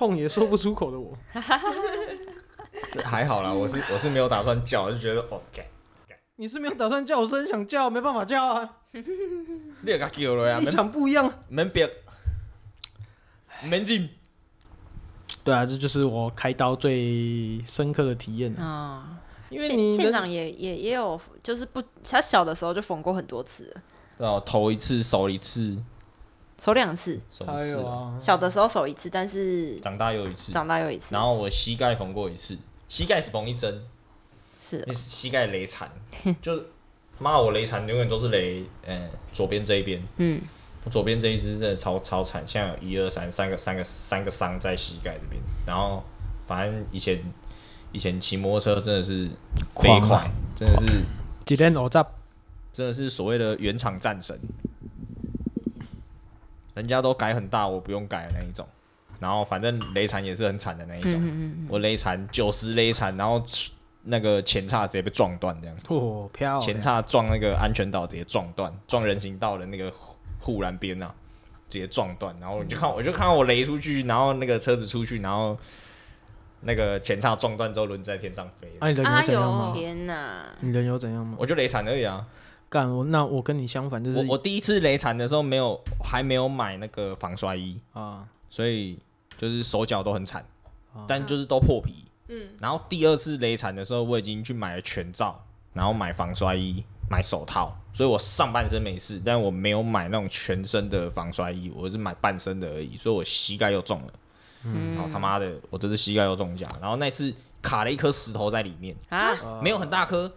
[0.02, 1.16] 痛也说不出口的我。
[2.88, 5.64] 是还好啦，我是我是没有打算叫，就觉得哦，干
[6.34, 9.04] 你是没有打算叫，我是很想叫，没办法叫啊，你
[9.86, 11.32] 也甲叫了呀，立场不一样。
[11.48, 11.88] 门别
[13.62, 14.08] 门进。
[15.44, 23.66] 对啊，这就是我开刀最深刻的体验啊，啊，因为你人县县长也也也有，就是不，他小的时候就缝过很多次。
[23.66, 23.82] 了，
[24.18, 25.76] 对啊，头一次手一次，
[26.62, 31.12] 手两次，手一次有，啊，小的时候手一次，但是长大又一次，长大又一次。
[31.12, 32.56] 然，后我膝盖缝过一次，
[32.88, 33.82] 膝盖只缝一针，
[34.62, 34.86] 是。
[34.94, 35.90] 膝盖雷残，
[36.40, 36.66] 就
[37.18, 40.40] 妈我雷残永远都是雷，呃，左边这一边，嗯，
[40.84, 46.04] 我左边这一只真的超超惨，现在有一二三三个三个三个伤在膝盖这边，然后
[46.46, 47.20] 反正以前
[47.90, 49.28] 以前骑摩托车真的是
[49.74, 51.02] 飞快，真的是
[51.44, 51.74] 几天
[52.72, 54.38] 真的是所谓的原厂战神，
[56.74, 58.66] 人家都改很大，我不用改的那一种。
[59.20, 63.40] 然后反正雷残也是很惨的那一种，我雷残九十雷残，然后
[64.02, 71.14] 那个前叉直接被撞断，这样哦漂前，叉撞那个安全岛直接撞断，撞人行道的那个护护栏边呐，
[71.68, 72.34] 直接撞断。
[72.40, 75.56] 然后我就看我就看到我雷出去，然后那个车子出去，然后
[76.62, 79.72] 那个前叉撞断之后轮子在天上飞，啊你人有怎样吗？
[79.72, 81.36] 天哪，你人有怎样吗？
[81.38, 82.26] 我就雷残而已啊。
[82.72, 88.26] 干我那我跟你相反，就是我我第一次雷惨的时候没有还没有买那个防摔衣，啊。
[88.48, 88.98] 所以
[89.36, 90.42] 就是手脚都很惨，
[90.94, 91.04] 啊。
[91.06, 92.06] 但就是都破皮。
[92.28, 95.38] 嗯，然后第二次雷惨的时候，我已经去买了全罩，
[95.74, 104.12] 然后买防摔衣、买手套，所以我上半身没事，但我没有买那种全身的防摔衣，我是买半身的而已，所以我膝盖又中了。
[104.64, 104.94] 嗯。
[104.94, 110.32] 然后他妈的，我这次膝盖又中奖，然后那次卡了一颗石头在里面，啊，没有很大颗，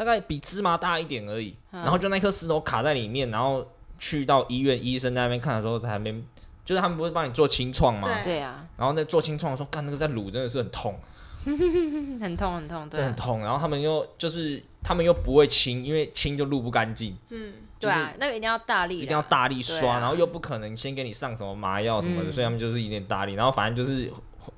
[0.00, 1.54] 大概比芝麻大一点而已。
[1.70, 6.24] 然后就那颗石头卡在里面，然后去到医院，医生在那边看的时候，在那边
[6.64, 8.08] 就是他们不是帮你做清创吗？
[8.08, 10.98] 对对啊，然后那做清创的时候，干那个在卤真的是很痛，
[11.44, 13.40] 嗯 很痛很痛，对啊，真的很痛。
[13.40, 23.34] 然后他们又就是他们又不会清，因为清就撸不干净，嗯，对啊，那个一定要大力，一定要大力刷，啊然后又不可能先给你上什么麻药什么的，嗯所以他们就是一点大力。
[23.34, 24.10] 然后反正就是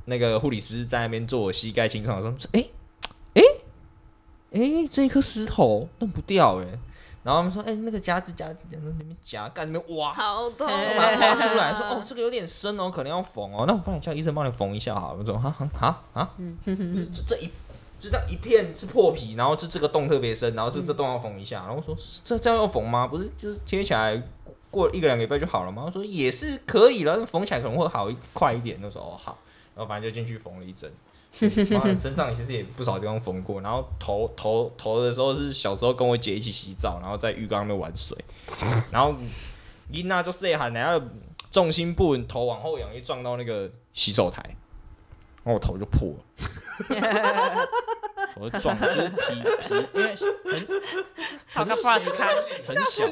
[0.05, 3.43] 那个护理师在那边做我膝盖清创的时候，说：“哎
[4.53, 6.67] 哎哎，这一颗石头弄不掉哎、
[7.23, 13.65] 然后他们说：“哎、那个夹子夹子，夹子里面夹，干那边挖。”好痛把它挖出来，说 哦，这个有点深哦，可能要缝哦。
[13.67, 15.21] 那我帮你叫医生帮你缝一下好了。
[15.21, 16.31] 我说哈哈哈啊，
[16.67, 17.47] 就是这这一
[18.01, 21.61] 就这样一片是破皮，然后这这个洞特别深，然后这这洞要缝一下。
[21.61, 23.07] 然后我说这这样要缝吗？
[23.07, 24.21] 不是，就是贴起来
[24.71, 25.85] 过一个两个礼拜就好了吗？
[25.87, 28.79] 我说也是可以了，缝起来可能会好一快一点。
[28.83, 29.39] 那时候哦好，
[29.77, 30.93] 然后反正就进去缝了一针。
[31.41, 38.17] 妈的身上其实也不少地方缝过，然后头头头的时候是小时候跟我姐一起洗澡，然后在浴缸那边玩水，
[38.93, 39.15] 然后
[39.91, 41.05] 一那就细喊，然后
[41.51, 44.43] 重心不稳，头往后仰，一撞到那个洗手台，
[45.43, 46.25] 然后我头就破了，
[48.35, 50.15] 我撞，就是皮皮，因为
[51.47, 52.29] 好个 plus 看，
[52.67, 53.05] 很小，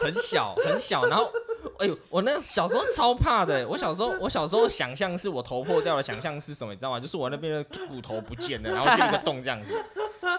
[0.00, 1.06] 很小，很小。
[1.06, 1.30] 然后，
[1.78, 3.66] 哎呦，我那小时候超怕的。
[3.68, 6.98] 我小时候，我小时候想象是我头破掉了，想象是什么，你知道吗？
[6.98, 9.74] 就是我那边的骨头不见了，然后就一个洞这样子。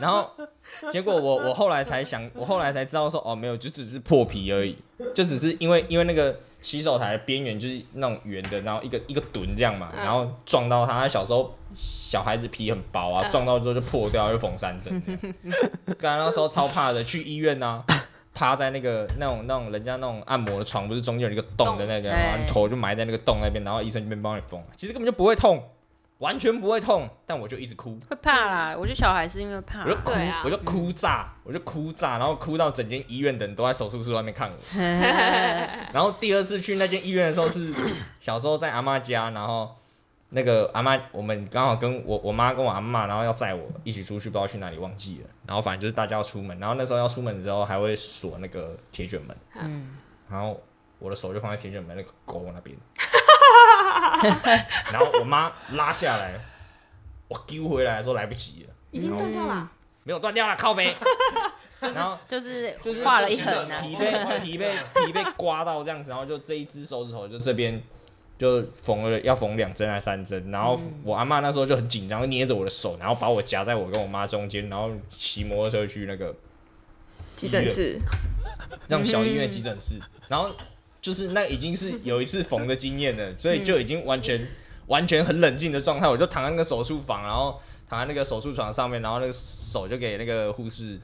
[0.01, 0.29] 然后，
[0.91, 4.75] 结果我我后来才想，我后来才知道说，哦，没有，就只是破皮而已，
[5.13, 11.07] 就只是因为因为那个洗手台的边缘就是那种圆的，然后一个一个墩这样嘛，然后撞到它。
[11.07, 15.01] 小时候小孩子皮很薄啊，撞到之后就破掉，就缝三针。
[15.99, 17.83] 刚刚那时候超怕的，去医院呐、
[18.33, 25.63] 趴在那个那种那种人家那种按摩的床，不是中间有一个洞的那个，然后你头就埋在那个洞那边，然后医生这边帮你缝，其实根本就不会痛，
[26.19, 28.75] 完全不会痛，但我就一直哭，会怕啦。
[28.77, 34.55] 我觉得小孩是因为怕我，就哭，啊我就哭炸，我就哭炸，然后哭到整间医院的人都在手术室外面看我。
[35.93, 37.73] 然后第二次去那间医院的时候是
[38.19, 39.75] 小时候在阿妈家，然后
[40.29, 45.29] 那个阿妈我们刚好跟我我妈跟我阿妈，然后要载我一起出去，不知道去哪里忘记了。
[45.45, 49.95] 然后反正就是大家要出门，然后那时候要出门的时候还会锁那个铁卷门，嗯，
[50.29, 50.61] 然后
[50.99, 52.75] 我的手就放在铁卷门那个钩那边，
[54.91, 56.39] 然后我妈拉下来，
[57.27, 59.71] 我丢回来的时候来不及了，已经断掉了。
[60.03, 60.95] 没有断掉了，靠背。
[61.93, 64.71] 然后就是就是画了一痕啊，皮被 皮被
[65.05, 67.81] 皮被刮到这样子，然后就这一只手指头就这边
[68.37, 76.35] 就缝了要缝两针还是三针，然后我阿妈那时候就很紧张，捏着我的手，然后把我夹在我跟我妈中间，然后骑摩托车去那个
[77.35, 77.97] 急诊室，
[78.89, 80.49] 让小医院急诊室，然后
[81.01, 84.47] 就是那已经是有一次缝的经验了，所以就已经完全
[84.87, 90.99] 完全很冷静的状态，我就躺在那个手术房，然后躺在那个手术床上面，然后那个手就给那个护士。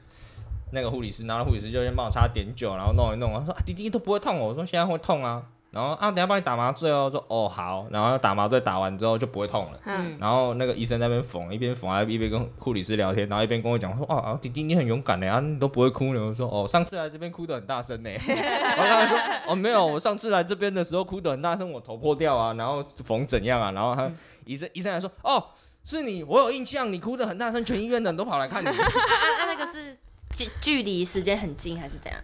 [0.74, 4.38] 那个护理师，然后护理师就先帮我擦碘酒，然后弄一弄，我说、啊、弟弟都不会痛。
[4.38, 5.42] 哦，我说现在会痛啊，
[5.72, 9.80] 然后啊，等下帮你打麻醉哦，说哦好，然后打麻醉打完之后就不会痛了。
[9.86, 16.20] 嗯，然后那个医生在那边缝，一边缝还一边跟护理师聊天，然后一边跟我讲说，哦，弟弟你很勇敢的啊，你都不会哭呢。
[16.20, 18.10] 我说哦，上次来这边哭的很大声呢。
[18.28, 24.10] 然后他说哦没有，我上次来这边的时候哭的很大声，我头破掉啊，然后缝怎样啊，然后他、
[24.44, 25.42] 医生医生还说哦
[25.84, 28.68] 是你，我有印象，你哭的很大声，全医院的人都跑来看你。
[28.68, 29.96] 啊啊，那个是
[30.36, 32.20] 距距离时间很近还是怎样？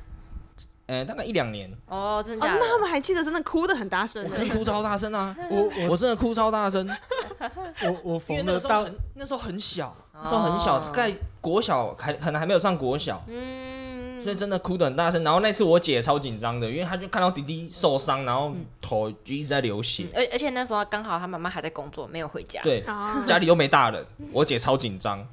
[0.89, 2.59] 呃，大概一两年，哦，真假的？
[2.59, 6.89] 那他们还记得真的哭的很大声的我真，的哭超大声啊， 我我我真的哭超大声。
[7.85, 15.23] 我我因为缝的到那个时候很那时候很小，那时候很小，哦大概国小还可能还没有上国小，嗯，所以真的哭得很大声。
[15.23, 22.63] 然后那次我姐超紧张的，因为她就看到弟弟受伤，然后头就一直在流血，而而且那时候刚好他妈妈还在工作，没有回家。
[22.63, 25.25] 对，啊，家里又没大人， 我姐超紧张。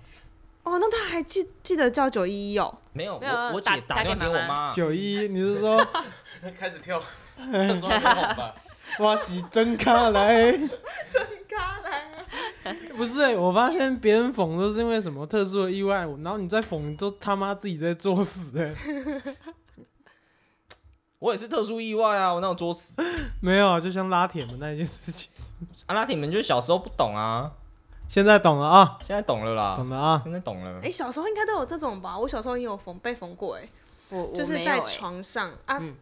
[0.66, 5.78] 哦，那他还记记得叫九一一哦，没有，没有我我打姐打电话给我妈，九一一，你是说？
[6.60, 7.02] 开始跳，
[7.38, 8.56] 那时候很红吧？
[9.00, 10.52] 哇洗真卡来？
[11.48, 18.74] 咖来，不是、欸，我发现别人缝都是因为什么特殊的意外，然后你再缝，你都他妈自己在作死哎、
[21.20, 23.02] 我也是特殊意外啊，我那种作死。
[23.40, 25.30] 没有啊，就像拉铁门那一件事情，
[25.86, 27.52] 阿拉铁们就是小时候不懂啊，
[28.08, 29.76] 现在懂了啊，现在懂了啦。
[29.78, 30.80] 懂，了啊，现在懂了。
[30.82, 30.90] 哎，。
[30.90, 32.18] 小时候应该都有这种吧？
[32.18, 33.68] 我小时候也有缝被缝过，哎，
[34.10, 35.94] 我我就是在没有欸床上啊嗯，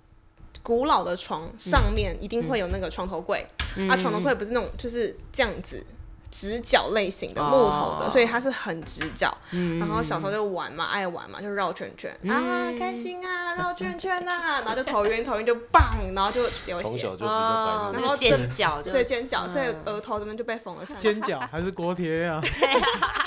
[0.62, 3.46] 古老的床上面一定会有那个床头柜，
[3.78, 3.90] 嗯。
[3.90, 5.86] 啊，床头柜不是那种就是这样子
[6.34, 9.32] 直角类型的哦木头的，所以它是很直角。
[9.52, 15.84] 嗯然后小时候就玩嘛，爱玩嘛，就绕圈圈啊，开心啊，绕圈圈啊， 然后就头晕头晕就棒，
[16.16, 18.04] 然后就流血从小，就比较哦，白目。
[18.04, 22.42] 然后尖角就对尖角，嗯所以额头这边就被缝了三尖角还是锅贴啊？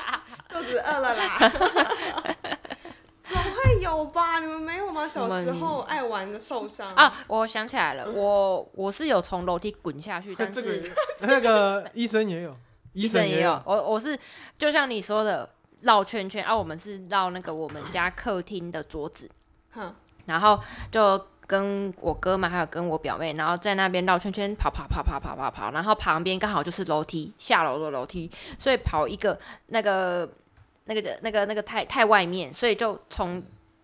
[0.51, 1.53] 肚子饿了啦。
[3.23, 4.38] 总会有吧？
[4.38, 5.07] 你们没有吗？
[5.07, 10.83] 小时候爱玩的受伤啊，我想起来了，我我是有从楼梯滚下去，但是
[11.21, 12.57] 那个医生也有，
[12.96, 14.18] 医医生也也有，我我是
[14.59, 15.48] 就像你说的
[15.82, 19.30] 绕圈圈啊，我们是绕那个我们家客厅的桌子，
[19.70, 19.94] 哼。
[20.26, 28.28] 然后就跟我哥嘛，还有跟我表妹，然后在那边绕圈圈跑跑跑跑跑跑跑，然后旁边刚好就是楼梯，下楼的楼梯，
[28.59, 30.28] 所以跑一个那个
[30.87, 33.40] 那个那个那个太太外面，所以就从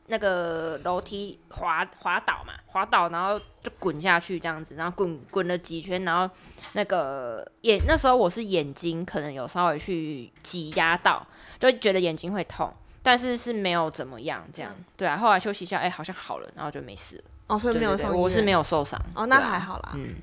[0.07, 6.33] 那个楼梯滑滑倒嘛，滑倒，然后就滚下去这样子，然后滚滚了几圈，然后
[6.73, 11.27] 那个眼那时候我是眼睛可能有稍微去挤压到，
[11.59, 12.73] 就觉得眼睛会痛。
[13.05, 15.17] 但是是没有怎么样，这样对啊。
[15.17, 17.25] 后来休息一下，哎、好像好了，然后就没事了。
[17.49, 19.01] 哦，所以没有送医院我是没有受伤。
[19.15, 19.93] 哦，那还好啦。
[19.95, 20.15] 嗯，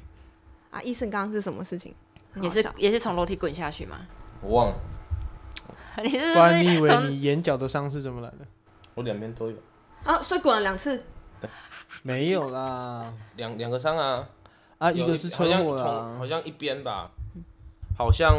[0.72, 1.94] 啊，医生刚刚是什么事情？
[2.42, 4.08] 也是也是从楼梯滚下去吗？
[4.42, 4.76] 我忘了，
[6.04, 8.48] 你是不然你以为你眼角的伤是怎么来的？
[8.94, 9.58] 我两边都有，
[10.04, 11.04] 啊，所以滚了两次。
[12.04, 14.28] 没有啦，两两个伤啊。
[14.78, 17.12] 啊，有一个是车好像同祸啦好，像一边吧，
[17.98, 18.34] 好像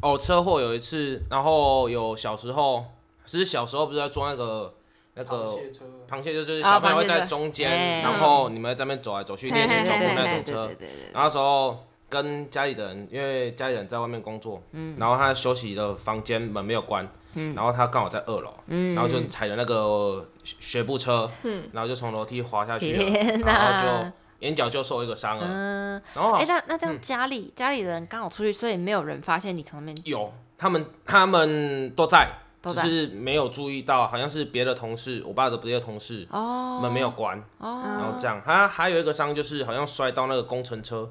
[0.00, 2.86] 哦车祸有一次，然后有小时候，
[3.26, 4.74] 其实小时候不是在装那个
[5.14, 5.84] 那个车。
[6.08, 7.26] 螃蟹，就是啊小朋友会在车。
[7.26, 10.66] 中间，哎然后你们在那边走来走去练习走路那种车。
[10.68, 10.74] 对。
[10.74, 11.12] 对对对。
[11.12, 14.62] 然后那时候跟家里的人，因为家里人在外面工作，
[14.96, 18.52] 然后他休息的房间门没有关，然后他刚好在二楼，
[18.94, 21.30] 然后就踩着那个学学步车，
[21.72, 30.06] 然后就从楼梯滑下去了，然后就眼角就受一个伤了，嗯，然后好哎、那那这样家里、家里的人刚好出去，所以没有人发现你从那边？
[30.06, 32.28] 有他们他们都在，
[32.62, 32.82] 只都在。
[32.82, 36.80] 是没有注意到，好像是别的同事，我爸的别的同事哦。
[36.82, 41.10] 门没有关，哦，然后这样，他还有一个伤就是好像摔到那个工程车。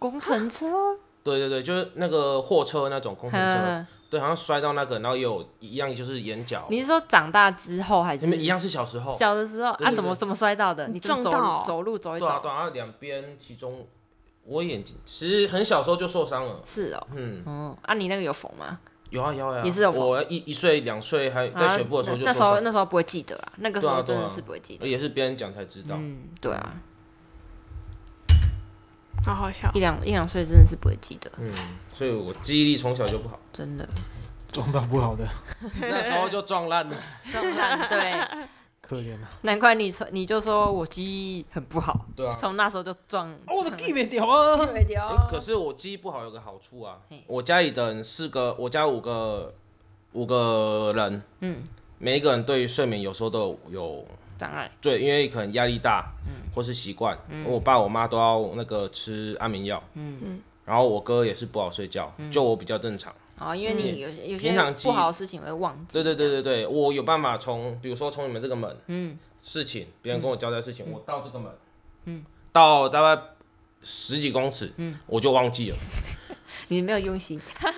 [0.00, 0.66] 工程车，
[1.22, 9.92] 对对对，就是那个货车那种工程车，嗯对，好像摔到那个，然后也有一样就是眼角，你是说长大之后还是你们一样是小时候，小的时候啊？
[9.92, 10.88] 怎么怎么摔到的？
[10.88, 12.26] 你撞到走路走一走？
[12.42, 13.86] 对啊两边其中
[14.44, 18.80] 我眼睛其实很小时候就受伤了，是哦，嗯，嗯，啊，你那个有缝吗？
[19.10, 24.86] 有啊有啊，有啊也是有缝我一一岁两岁还在学步的时候就啊那那时候，那时候不会记得啦，那个时候真的是不会记得。
[24.88, 26.74] 也是别人讲才知道，嗯，对啊，
[29.24, 29.70] 好好笑。
[29.74, 31.52] 一两一两岁真的是不会记得，嗯，
[31.92, 33.88] 所以我记忆力从小就不好，真的。
[34.52, 35.24] 撞到不好的，
[35.80, 36.96] 那时候就撞烂了，
[37.30, 38.12] 撞烂对，
[38.82, 39.30] 可怜啊！
[39.42, 42.34] 难怪你说你就说我记忆很不好，对啊。
[42.36, 43.30] 从那时候就撞。
[43.46, 44.56] 哦我的记没掉啊！
[44.66, 49.54] 对掉诶可是我记忆不好有个好处啊嘿，我家里的人四个，我家五个
[50.14, 51.62] 五个人，嗯，
[51.98, 54.04] 每一个人对于睡眠有时候都有有
[54.40, 56.12] 障碍，对，因为可能压力大，
[56.54, 60.40] 或是习惯，我爸我妈都要那个吃安眠药，嗯。
[60.64, 63.12] 然后我哥也是不好睡觉，就我比较正常。
[63.38, 64.52] 哦，因为你有有些
[64.84, 65.94] 不好的事情会忘记。
[65.94, 69.18] 对对对对对，我有办法从，比如说从你们这个门嗯。
[69.42, 71.50] 事情，别人跟我交代事情，我到这个门，
[72.04, 73.22] 嗯，到大概
[73.82, 74.72] 十几公尺，
[75.06, 75.76] 我就忘记了。
[76.68, 77.68] 你没有用心，这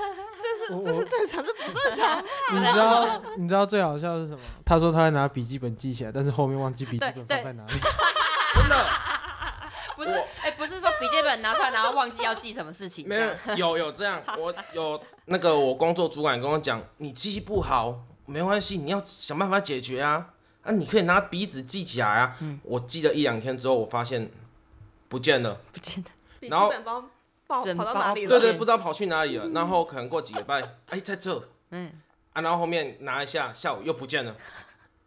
[0.67, 2.25] 是这是正常，这不正常。
[2.53, 4.41] 你知道 你知道最好笑的是什么？
[4.65, 7.73] 他说他会拿笔记本记起来，但是后面忘记笔记本放在哪里。
[8.55, 8.87] 真的
[9.97, 10.11] 不是，
[10.43, 20.29] 哎、不是说笔记本拿出来，然后忘记要记什么事情，没有有有这样，我有那个我工作主管跟我讲，你记忆不好没关系，你要想办法解决啊。
[20.63, 22.37] 啊，你可以拿笔纸记起来啊。
[22.63, 24.31] 我记了一两天之后，我发现
[25.09, 25.59] 不见了。
[25.73, 26.11] 不见了。
[26.39, 27.03] 笔记然后本包
[27.75, 28.29] 跑到哪里了？
[28.29, 29.49] 对对，不知道跑去哪里了。
[29.51, 31.93] 然后可能过几个礼拜，哎，在这嗯，
[32.33, 34.37] 啊，然后后面拿一下，下午又不见了。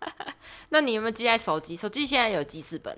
[0.70, 1.76] 那你有没有记在手机？
[1.76, 2.94] 手机现在有记事本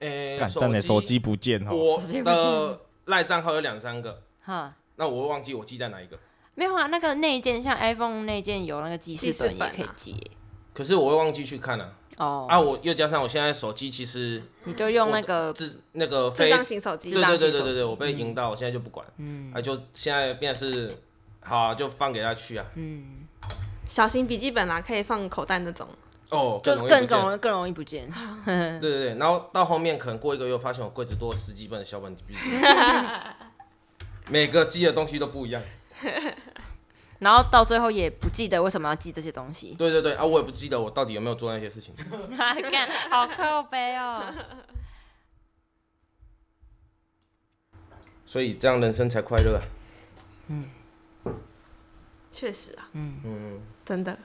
[0.00, 6.18] 哎、诶，干但你手机不见哦，我的赖账号有两三个，哈，那我会忘记我记在哪一个。
[6.54, 10.30] 没有啊，那个内件像 iPhone 内件有那个记事本也可以记、欸
[10.78, 11.92] 可是我会忘记去看啊。
[12.18, 20.94] 哦，啊，我又加上我现在手机其实你就用那个自那个智非障型手机对智障型手机对对对对对，我被赢到，我现在就不管，嗯，啊，就现在变是，
[21.40, 23.26] 好啊、就放给他去啊，嗯
[23.88, 25.88] 小型笔记本啦，可以放口袋那种。
[26.30, 28.08] 哦，就是容易不见更容易更容易不见。
[28.46, 32.40] 对对对，然后到后面可能过一个月，发现我柜子多了十几本小本笔记，
[34.30, 35.60] 每个记的东西都不一样。
[37.18, 41.94] 然后到最后也不记得为什么要记这些东西，对对对，啊，我也不记得我到底有没有做那些事情。
[42.70, 44.22] 干好靠背哦。
[48.24, 49.62] 所以这样人生才快乐啊。
[52.30, 54.16] 确实啊，嗯嗯，真的。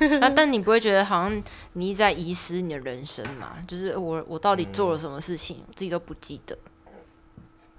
[0.20, 1.42] 那但你不会觉得好像
[1.74, 3.62] 你一直在遗失你的人生嘛？
[3.68, 6.56] 就是我我到底做了什么事情，我自己都不记得。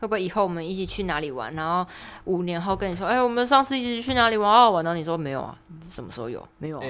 [0.02, 1.90] 会不会以后我们一起去哪里玩，然后
[2.26, 4.52] 五年后跟你说，哎、我们上次一起去哪里玩？
[4.52, 4.84] 好好玩？
[4.84, 5.56] 然后你说没有啊，
[5.94, 6.46] 什么时候有？
[6.58, 6.82] 没有、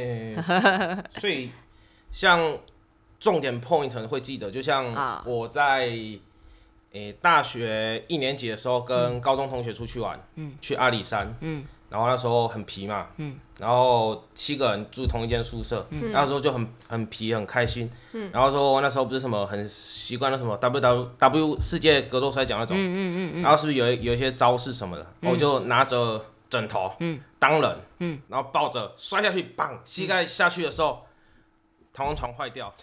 [1.19, 1.51] 所以
[2.11, 2.57] 像
[3.19, 5.21] 重点 point 会记得，就像啊。
[5.25, 5.91] 我在
[6.93, 31.05] 诶、大学一年级的时候，跟高中同学出去玩，嗯，去阿里山，嗯，然后那时候很皮嘛，嗯，然后七个人住同一间宿舍，嗯，那时候就很很皮很开心，嗯，然后说那时候不是什么很习惯的什么 W W W 世界格斗摔跤那种，嗯嗯嗯然后是不是有一有一些招式什么的，我就拿着枕头，嗯，当人，嗯，然后抱着摔下去，棒，膝盖下去的时候，
[31.91, 32.73] 弹簧床坏掉，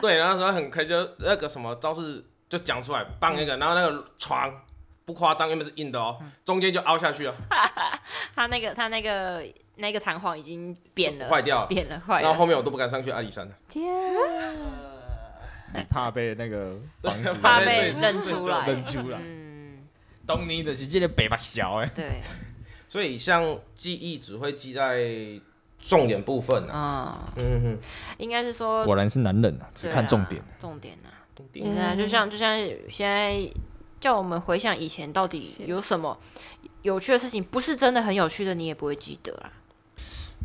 [0.00, 4.48] 对，然后那时候很开心，就那个什么招式就讲出来，棒一个，然后那个床
[5.10, 7.34] 不夸张，原本是硬的哦，中间就凹下去了，
[8.36, 9.44] 他那个他那个
[9.74, 12.22] 那个弹簧已经扁了，坏掉了，扁了，坏了。
[12.22, 14.54] 然后后面我都不敢上去阿里山了，天啊，
[15.74, 18.64] 你怕被那个房子 怕被被认出来。
[18.68, 19.18] 认出来。
[19.20, 19.84] 嗯，
[20.28, 22.22] 懂你的是这个北巴小哎，对，
[22.88, 25.04] 所以像记忆只会记在
[25.80, 27.78] 重点部分啊，啊、嗯哼，
[28.18, 30.40] 应该是说果然是男人啊，只看重点。
[30.60, 31.18] 重点啊。
[31.34, 32.54] 重对点啊，就像就像
[32.90, 33.32] 现在
[34.00, 36.18] 叫我们回想以前到底有什么
[36.82, 39.52] 有趣的事情，不是真的很有趣的，你也不会记得啊。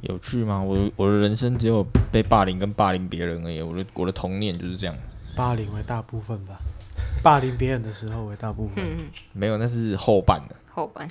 [0.01, 0.62] 有趣吗？
[0.62, 3.62] 我我的人生只有被霸凌跟霸凌别人而已。
[3.62, 4.95] 我的我的童年就是这样，
[5.36, 6.60] 霸凌为大部分吧，
[7.24, 8.84] 霸凌别人的时候为大部分。
[8.86, 11.10] 嗯，没有，那是后半的，后半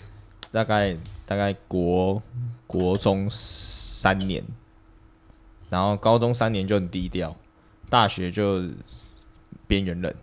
[0.53, 2.23] 大概大概国
[2.67, 4.45] 国中三年，
[5.71, 7.35] 然后高中三年就很低调，
[7.89, 8.63] 大学就
[9.67, 10.15] 边缘人，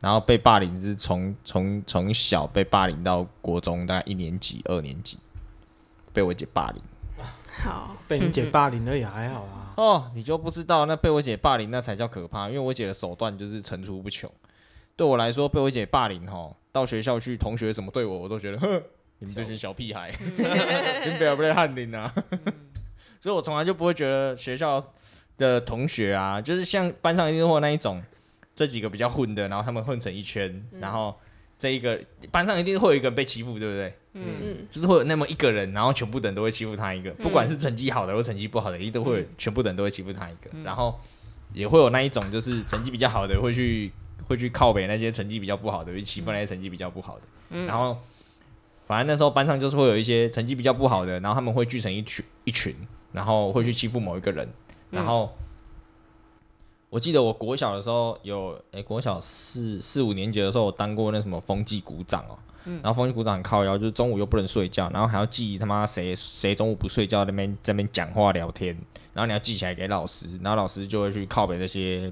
[0.00, 5.18] 然后被霸凌是从从从小被霸凌到国中大概一年级、二年级，
[6.12, 6.82] 被我姐霸凌。
[7.64, 9.74] 好，被你姐霸凌了也还好啊。
[9.76, 14.30] 哦，你就不知道那被我姐霸凌那才叫可怕，因为我姐的手段就是层出不穷。
[14.94, 18.82] 对我来说，被我姐霸凌吼，到学校去，同学怎么对我，我都觉得，哼，
[19.18, 22.12] 你们这群小屁孩，你不要不要汉林啊！
[23.20, 24.84] 所以我从来就不会觉得学校
[25.36, 28.00] 的同学啊，就是像班上一定会那一种，
[28.58, 31.16] 这几个比较混的，然后他们混成一圈，然后
[31.56, 31.96] 这一个
[32.32, 33.94] 班上一定会有一个人被欺负，对不对？
[34.14, 40.98] 嗯，就是会有那么一个人，然后全部的人都会欺负他一个，不管是成绩好的或成绩不好的，一定都会全部的人都会欺负他一个，然后
[41.52, 43.92] 也会有那一种就是成绩比较好的会去
[44.26, 47.96] 会去靠北那些成绩比较不好的，去欺负那些成绩比较不好的，然后
[48.88, 52.74] 反正那时候班上就是会有一些成绩比较不好的，然后他们会聚成一群一群，
[53.12, 54.48] 然后会去欺负某一个人，
[54.90, 55.32] 然后。
[56.90, 68.74] 我记得我国小的时候有，诶、国小四四五年级的时候，我当过那什么风纪股长哦、然后风纪股长很靠腰，就是中午又不能睡觉，然后还要记他妈谁谁中午不睡觉在那边在那边讲话聊天，
[69.12, 72.10] 然后你要记起来给老师，然后老师就会去靠北那些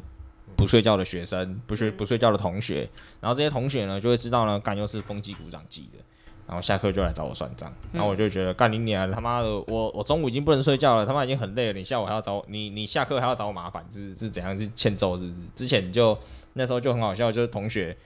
[0.57, 2.89] 不睡觉的学生，不睡不睡觉的同学，
[3.21, 5.99] 然后这些同学呢就会知道呢，干又是风纪股长记的，
[6.47, 14.57] 然后下课就来找我算账，然后我就觉得干你娘的他妈的，我我中午已经不能睡觉了，他妈已经很累了，你下午还要找我，你你下课还要找我麻烦，是是怎样？
[14.57, 15.47] 是欠揍是不是？
[15.55, 16.17] 之前就
[16.53, 17.97] 那时候就很好笑，就是同学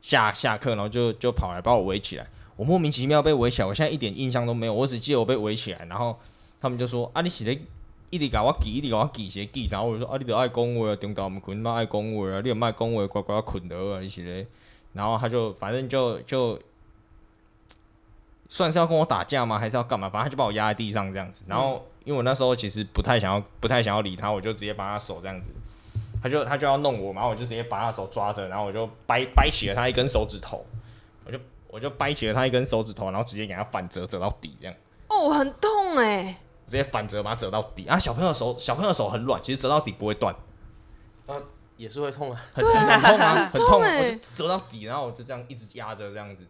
[0.00, 2.26] 下下课然后就就跑来把我围起来，
[2.56, 6.18] 我莫名其妙被围起来，我现在一点印象都没有，我只记得我被围起来，然后
[6.60, 7.58] 他们就说啊你起来。
[8.14, 9.82] 一直甲我记，一直甲我记些记啥？
[9.82, 14.46] 我就说啊，你著爱讲话啊，中昼毋困，妈爱讲话啊，你又莫讲话，乖乖困得啊，你是咧？
[14.92, 16.60] 然后他就反正就就
[18.52, 19.58] 算是要跟我打架吗？
[19.58, 20.10] 还是要干嘛？
[20.10, 21.42] 反正他就把我压在地上这样子。
[21.48, 25.50] 然后因为我那时候其实不太想要，不太想要理他，我就直接把他手这样子，
[26.22, 30.62] 他就他就要弄我嘛，然后我就直接把他手抓着，然后我就掰掰起了他一根手指头，
[31.24, 31.38] 我就
[31.68, 34.76] 我就掰起了他一根手指头，然后直接给他反折折到底这样。
[35.08, 37.98] 哦，很痛哎、直接反折把它折到底啊！
[37.98, 40.34] 小朋友手小朋友手很软，其实折到底不会断，
[41.26, 41.36] 啊
[41.78, 42.38] 也是会痛啊。
[42.52, 46.46] 很很痛啊，很痛 我就折到底，然后我就这样一直压着这样子，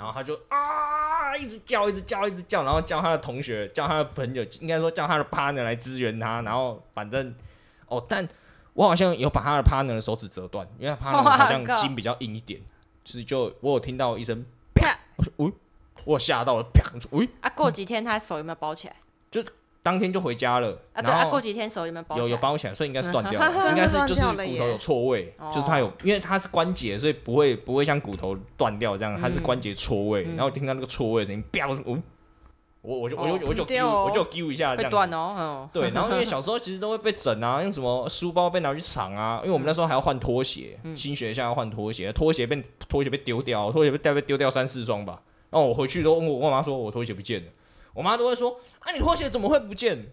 [0.00, 7.34] 然后他就啊一直叫，一直叫，一直叫，然后叫他的同学，叫他的朋友，应该说叫他的 partner 来支援他，然后反正
[7.86, 8.26] 哦，但
[8.72, 12.58] 我好像有把他的 partner 的手指折断，因为他 partner 好像筋比较硬一点，
[13.04, 14.42] 就是就我有听到一声
[14.74, 15.52] 啪，我说喂，
[16.06, 18.96] 我有吓到了，啪，我说喂，啊，过几天他手有没有包起来？
[19.82, 22.26] 当天就回家了，啊，对啊，然后过几天手有没有包起来？
[22.26, 24.58] 有有包起来，所以应该是断掉了， 应该是就是掉了耶。
[24.58, 25.50] 骨头有错位，哦。
[25.54, 30.36] 就是它有，因为它是关节，所以不会不会像骨头断掉这样，它是关节错位，嗯。
[30.36, 32.02] 然后我听到那个错位的声音，啪，我说哦，
[32.82, 40.96] 我我就我就我就我就 Q 一下这样断哦，嗯，对， 然后因为小时候其实都会被整啊，用什么书包被拿去藏啊，因为我们那时候还要换拖鞋，嗯。
[40.96, 45.20] 新学校要换拖鞋，拖鞋被拖鞋被丢掉，拖鞋被大概被丢掉三四双吧。
[45.50, 47.48] 然后我回去都问我我妈说我拖鞋不见了，
[47.94, 50.12] 我妈都会说啊你拖鞋怎么会不见？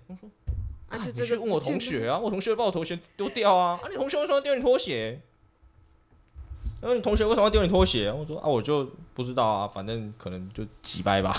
[0.89, 5.21] 啊，就你这个去问我同学啊，我同学把我拖鞋丢掉啊，啊，你同学为什么要丢你拖鞋？
[6.79, 8.11] 然后你同学为什么要丢你拖鞋？
[8.11, 11.33] 我说啊，我就不知道啊，反正可能就几掰吧。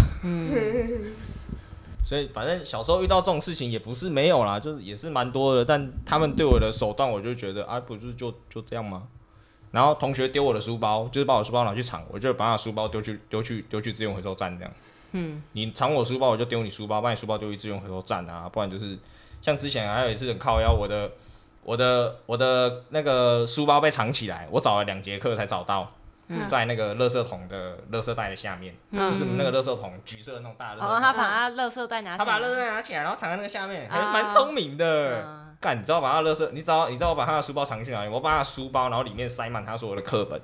[2.05, 5.65] 所以反正小时候遇到这种事情也不是没有啦，就是也是蛮多的。
[5.65, 9.09] 但他们对我的手段，我就觉得啊，不是就就这样吗？
[9.71, 14.75] 然后同学丢我的书包，就是把我书包拿去藏，我就把他书包丢去丢去丢去资源回收站这样。
[15.13, 18.99] 嗯，你藏我书包，我就丢你书包，把你书包丢去资源回收站啊，不然就是
[19.41, 21.11] 像之前还有一次很靠腰，我的
[21.63, 25.93] 我的我的那个书包被藏起来，我找了两节课才找到，
[26.49, 30.89] 在那个垃圾桶的垃圾袋的下面，就是那个垃圾桶橘色的那种大垃圾桶。
[30.89, 35.23] 哦，他把他垃圾袋拿起来，他把垃圾袋拿起来，然后藏在那个下面，还啊蛮聪明的。
[35.23, 38.09] 嗯干，你知道把他垃圾，你知道你知道我把他的书包藏去哪里？
[38.09, 40.41] 我把他的书包，然后里面塞满他所有的课本，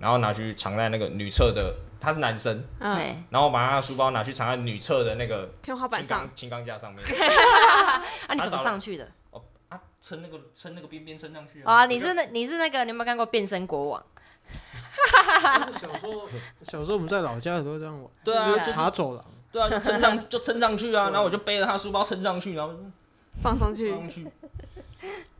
[0.00, 7.02] 然后拿去藏在那个女厕的，他是男生，嗯，对，然后把他的书包拿去藏在女厕的那个天花板上轻钢，架上面。
[8.28, 9.08] 啊，你怎么上去的？
[9.30, 11.74] 哦啊，撑那个撑那个边边撑上去啊！
[11.82, 14.04] 啊，你是那你是那个，你有没有看过《变身国王
[15.72, 16.28] 小时候，
[16.62, 22.74] 小时候我们在老家也都这样玩，对啊，就爬走廊，对啊，就撑上就撑上去啊，然后我就背着他书包撑上去，然后
[23.42, 24.26] 放上去放，上去。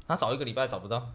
[0.09, 1.09] 他找一个礼拜找不到，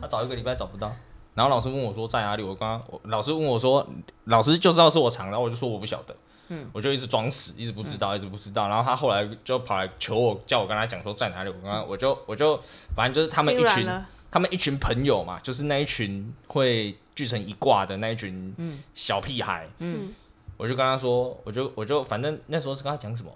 [0.00, 0.94] 他找一个礼拜找不到。
[1.36, 3.86] 然后老师问我说在哪里，我刚刚我老师问我说，
[4.24, 6.16] 老师就知道是我藏，然后我就说我不晓得，
[6.48, 8.66] 嗯，我就一直装死，一直不知道，一直不知道。
[8.66, 11.50] 然后他后来就跑来求我，叫我跟他讲说在哪里。
[11.50, 12.60] 我刚刚我就我就
[12.96, 13.86] 反正就是他们一群
[14.30, 19.68] 他们一群朋友嘛，就是那一群会聚成一挂的那一群小屁孩。
[19.78, 20.12] 嗯。
[20.58, 23.30] 我就跟他说，我就我就反正那时候是跟他讲什么，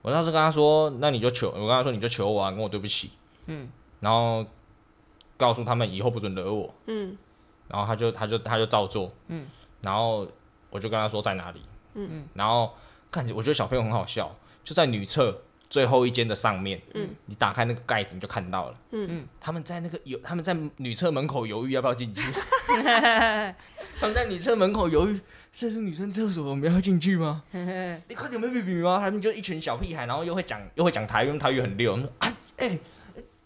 [0.00, 3.10] 我当时跟他说，那你就求，我跟他说你就求我啊，跟我对不起，
[3.44, 3.68] 嗯，
[4.00, 4.42] 然后
[5.40, 7.16] 告诉他们以后不准惹我，嗯。
[7.66, 9.46] 然后他就他就他就照做，嗯，
[9.80, 10.26] 然后
[10.70, 11.62] 我就跟他说在哪里，
[11.94, 12.08] 嗯。
[12.10, 12.28] 嗯。
[12.34, 12.74] 然后
[13.10, 19.06] 看着我觉得小朋友很好笑，就在女厕最后一间的上面，嗯，你打开那个盖子你就看到了，嗯。
[19.08, 22.22] 嗯，他们在那个犹他们在女厕门口犹豫要不要进去，
[24.00, 25.20] 他们在女厕门口犹豫，
[25.52, 27.44] 这是女生厕所，我们要进去吗？
[27.52, 28.98] 你快点没比比吗？
[29.00, 31.92] 他们就一群小屁孩，然后又会讲又会讲台语，因为台语很溜。
[31.92, 32.78] 我们说啊，哎、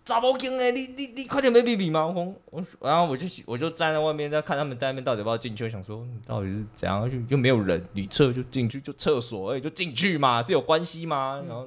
[0.05, 2.05] 查某囝诶，你你你快点没秘密吗？
[2.05, 2.12] 我
[2.62, 11.42] 说我然后我就我就站在外面在看他们在那边到底要不要进去，我想说你到底是怎样，就又没有人，女厕就进去，就厕所而已，就进去嘛，是有关系吗？
[11.48, 11.66] 然后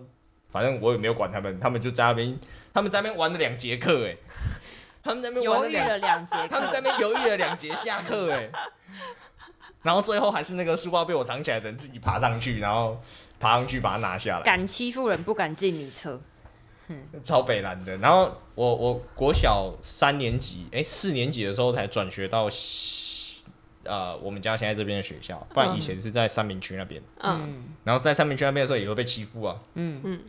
[0.51, 2.39] 反正我也没有管他们，他们就在那边，
[2.73, 4.15] 他们在那边玩了两节课，哎，
[5.03, 8.51] 他们在那边犹豫了两节他们在，那边犹豫了两节下课哎，
[9.81, 13.01] 然后最后还是那个书包被我藏起来的人自己爬上去，然后
[13.39, 16.21] 爬上去把它拿下来，敢欺负人不敢进女厕，
[17.23, 17.97] 超北蓝的。
[17.97, 22.49] 然后我我国小三年级哎四年级的时候才转学到
[23.83, 27.01] 呃我们家现在这边的学校，不然以前是在三明区那边。
[27.19, 30.19] 嗯，然后在三明区那边的时候也会被欺负啊，嗯嗯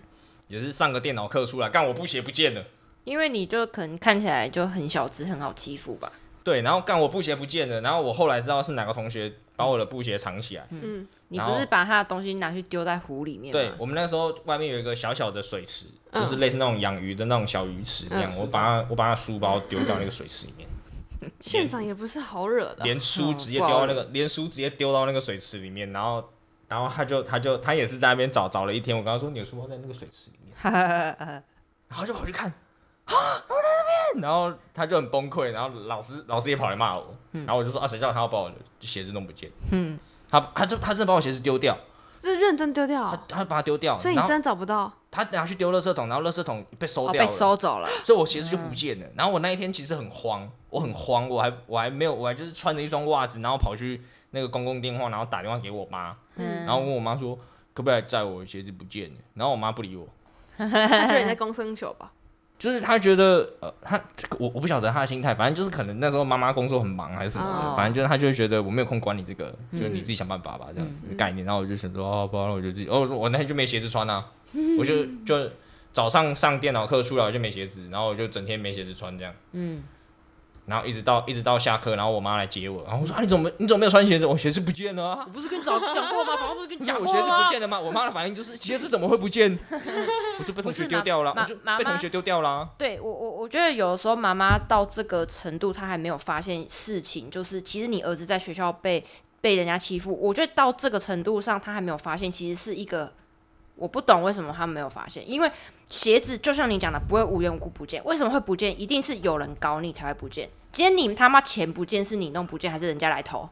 [0.47, 2.65] 也是上个电脑课出来，干我布鞋不见了。
[3.05, 6.13] 因为你就可能看起来就很小只，很好欺负吧。
[6.45, 10.65] 对，然后干我布鞋不见了，然后我后来知道是哪个同学把我的布鞋藏起来。
[10.71, 13.51] 嗯你不是把他的东西拿去丢在湖里面？
[13.53, 18.35] 对我们那时候外面有一个小小的水池，嗯就是类似那种养鱼的那种小鱼池一样。
[18.39, 20.69] 我把它我把它书包丢到那个水池里面，
[21.41, 26.25] 现场也不是好惹的，连书直接丢到那个，连书直接丢到那个水池里面，然后
[26.69, 28.97] 然后他就他就他也是在那边找找了一天。
[28.97, 30.55] 我刚刚说你的书包在那个水池里面，
[31.89, 32.53] 然后就跑去看。
[33.09, 33.69] 啊，我在
[34.15, 39.51] 那边，然后他就很崩溃，然后老师老师也跑来骂我，然后我就说啊，谁叫他要把我的鞋子弄不见？
[39.73, 39.99] 嗯，
[40.31, 41.77] 他他就他真的把我鞋子丢掉，
[42.21, 44.93] 这是认真丢他掉，他把它丢掉，所以你真的找不到。
[45.11, 47.89] 他拿去丢垃圾桶，然后垃圾桶被收哦，掉了，被收走了。
[48.05, 49.07] 所以我鞋子就不见了。
[49.17, 54.03] 然后我那一天其实很慌，我很慌，我还我还没有，我还就是穿着一双袜子，然后跑去
[54.33, 57.35] 那个公共电话，然后打电话给我妈，嗯然后问我妈说
[57.73, 59.17] 可不可以来载我，鞋子不见了。
[59.33, 60.07] 然后我妈不理我，
[60.59, 62.13] 他觉得你在 公生球吧？
[62.59, 64.01] 就是他觉得呃，他
[64.39, 71.47] 我我不晓得他的心态，反正就是可能那时候妈妈工作很忙还是什么的，哦反正就是他就会觉得我没有空管你这个，就是你自己想办法吧，这样子的概念。
[71.47, 74.25] 然后我就想说哦，不然我就自己，哦，我说我那天就没鞋子穿啊，
[74.79, 75.49] 我就就
[75.93, 79.33] 早上上电脑课出来我就没鞋子，然后我就整天没鞋子穿这样。
[79.53, 79.83] 嗯，
[80.69, 84.27] 然后一直到一直到下课，然后我妈来接我，然后我说啊你怎么你怎么没有穿鞋子？
[84.27, 85.25] 我鞋子不见了啊！
[85.27, 86.37] 我不是跟你早讲过吗？
[86.39, 87.51] 早上不是跟你讲过我鞋子不？
[87.51, 87.81] 见了吗？
[87.81, 89.59] 我妈的反应就是鞋子怎么会不见？
[90.39, 92.69] 我就被同学丢掉了，我就被同学丢掉了啊。
[92.77, 99.03] 对我我我觉得有的时候妈妈到这个程度，她还没有发现事情，就是其实你儿子在学校被
[99.41, 103.11] 被人家欺负，我觉得到这个程度上，她还没有发现，其实是一个
[103.79, 105.51] 我不懂为什么他没有发现，因为
[105.89, 108.79] 鞋子就像你讲的，不会无缘无故不见，为什么会不见？
[108.79, 110.51] 一定是有人搞你才会不见。
[110.73, 113.49] 今天你他妈钱不见，是你弄不见，还是人家来偷？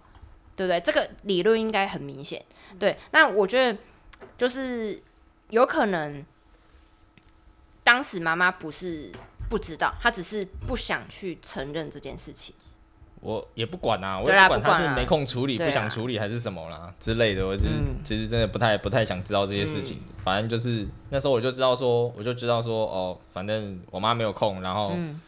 [0.56, 0.80] 对不对？
[0.80, 2.44] 这个理论应该很明显。
[2.78, 3.78] 对，那我觉得
[4.36, 5.00] 就是
[5.50, 6.24] 有可能
[7.84, 9.12] 当时妈妈不是
[9.48, 12.54] 不知道，她只是不想去承认这件事情。
[13.26, 17.44] 我也不管啊，我也不管他是没空处理、啊不想处理还是什么啦之类的。
[17.44, 20.00] 我是、嗯其实真的不太不太想知道这些事情。
[20.22, 25.20] 反正就是那时候我就知道说，我就知道说哦，反正我妈没有空，然后、嗯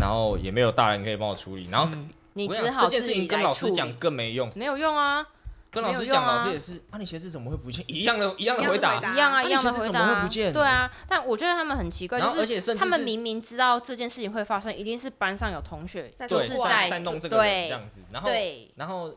[0.00, 1.88] 然后也没有大人可以帮我处理，然后、
[2.34, 4.48] 你我跟只好自讲这件事情跟老师讲，更没用。
[4.54, 5.26] 没有用啊，
[5.70, 7.84] 跟老师讲，老师也是啊，你鞋子怎么会不见？
[7.86, 8.96] 一样的， 一样的回答。
[8.96, 10.14] 一样啊，啊一样的你鞋子怎么回答啊。
[10.14, 10.52] 会不见？
[10.52, 18.70] 对啊，但我觉得他们很奇怪，就是而且是他们明明知道这件事情会发生，一定是班上有同学在对，就是在在弄这个人这样子，然后对。
[18.76, 19.14] 然后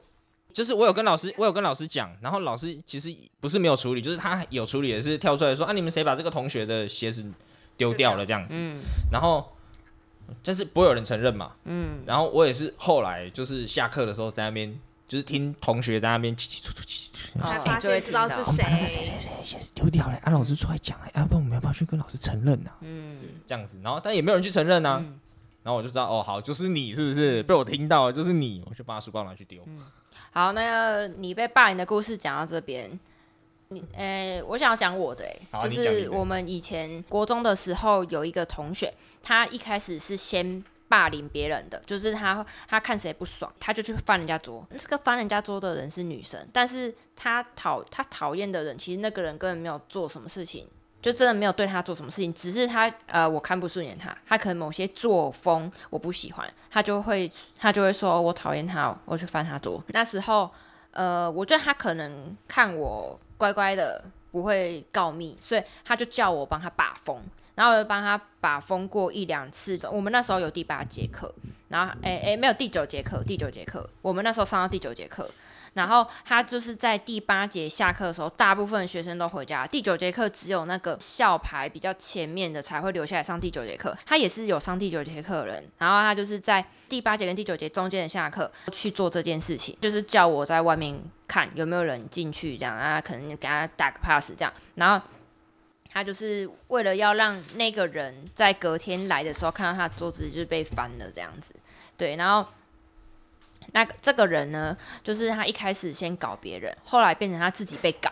[0.52, 7.24] 就是我有跟老师，我有跟老师讲，然后老师其实不是没有处理，就是他有处理，也是跳出来说啊，你们谁把这个同学的鞋子
[7.78, 8.82] 丢掉了这样子，嗯。
[9.10, 9.56] 然后
[10.44, 14.78] 但是不会有人承认嘛，嗯，然后我也是后来就是下课的时候在那边。
[15.12, 18.64] 就是听同学在那边起起出出起起出，才哦发现知道是谁。
[18.88, 25.20] 谁谁鞋子丢掉了，啊，老师出来讲了，要不然我们要不要去跟老师承认呢、嗯，这样子，然后但也没有人去承认呢、嗯
[25.64, 29.62] 然后我就知道哦，好，就是你是不是被我听到了，就是你，我就把他书包拿去丢。
[30.32, 32.90] 好，那个你被霸凌的故事讲到这边，
[33.68, 38.92] 你呃，我想要讲我的、欸，好就是我们以前国中的时候有一个同学，
[39.22, 44.68] 他一开始是先霸凌别人的，就是他他看谁不爽，他就去翻人家桌。
[44.78, 50.68] 这个翻人家桌的人是女生，但是他讨他讨厌的人，其实那个人根本没有做什么事情。
[51.02, 57.28] 就真的没有对他做什么事情，只是他呃，我看不顺眼他，他可能某些作风我不喜欢，他就会
[57.58, 59.84] 他就会说、我讨厌他，我去翻他桌。
[59.88, 60.48] 那时候
[60.92, 67.20] 呃，我觉得他可能看我乖乖的，不会告密，所以他就叫我帮他把风，
[67.62, 69.80] 然后我就帮他把风过一两次。
[69.92, 71.32] 我们那时候有第八节课，
[71.68, 75.30] 然后诶诶没有第九节课，第九节课我们那时候上到第九节课。
[75.76, 79.68] 然后他就是在第八节下课的时候，大部分学生都回家。
[79.68, 83.96] 第九节课只有那个校牌比较前面的才会留下来上第九节课。
[84.04, 95.06] 他也是有上第九节课的人，然后他就是在第八节跟第九节中间的下课去做这件事情，就是叫我在外面看有没有人进去，这样啊，可能给他打个 pass 这样，然后。
[95.94, 101.54] 他就是为了要让那个人在隔天来的时候看到他桌子就是被翻了这样子，
[101.98, 102.50] 对，然后
[103.74, 108.12] 那这个人呢，就是他一开始先搞别人，后来变成他自己被搞，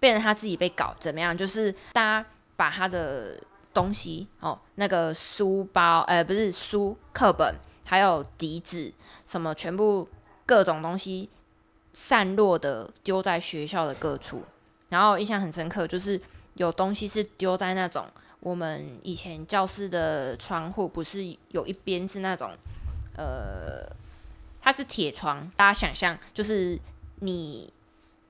[0.00, 1.36] 变成他自己被搞，怎么样？
[1.36, 2.26] 就是大家
[2.56, 3.38] 把他的
[3.74, 8.92] 东西哦，那个书包，呃，不是书、课本，还有笛子，
[9.26, 10.08] 什么全部
[10.46, 11.28] 各种东西
[11.92, 14.42] 散落的丢在学校的各处。
[14.88, 16.20] 然后印象很深刻，就是
[16.62, 18.06] 有东西是丢在那种
[18.40, 22.50] 我们以前教室的窗户，不是有一边是那种
[23.16, 23.84] 呃。
[24.64, 26.78] 它是铁窗，大家想象就是
[27.16, 27.68] 你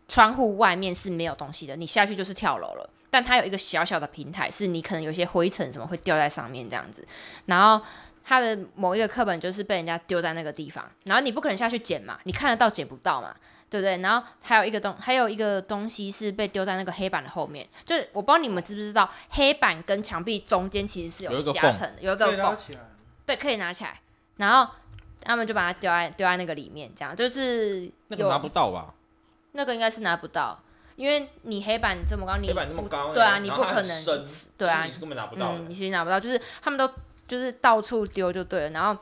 [0.08, 2.90] 窗户外面是没有东西的，你下去就是跳楼了。
[3.10, 7.06] 但它有一个小小的平台，是你可能有些灰尘什么会掉在上面这样子。
[7.44, 7.84] 然后
[8.24, 13.36] 它的某一个课本就是被人家丢在那个地方，然后你不可能下去捡嘛，你看得到捡不到嘛。
[13.72, 13.96] 对不对？
[14.02, 22.54] 然后还有一个东，还有一个东西是被丢在那个黑板的后面，就是我不知道你们知不知道，黑板跟墙壁中间其实是有一个缝夹层的，有一个缝，
[23.24, 23.98] 对，可以拿起来。
[24.36, 24.70] 然后
[25.22, 28.92] 他们就把它丢在丢在那个里面，这样就是有那个拿不到吧？
[29.52, 30.60] 那个应该是拿不到，
[30.96, 34.04] 因为你黑板这么高，你黑板那么不高，对啊，你不可能
[34.58, 35.66] 对啊你是根本拿不到嗯，。
[35.68, 36.86] 你其实拿不到，就是他们都
[37.26, 38.70] 就是到处丢就对了。
[38.70, 39.00] 然后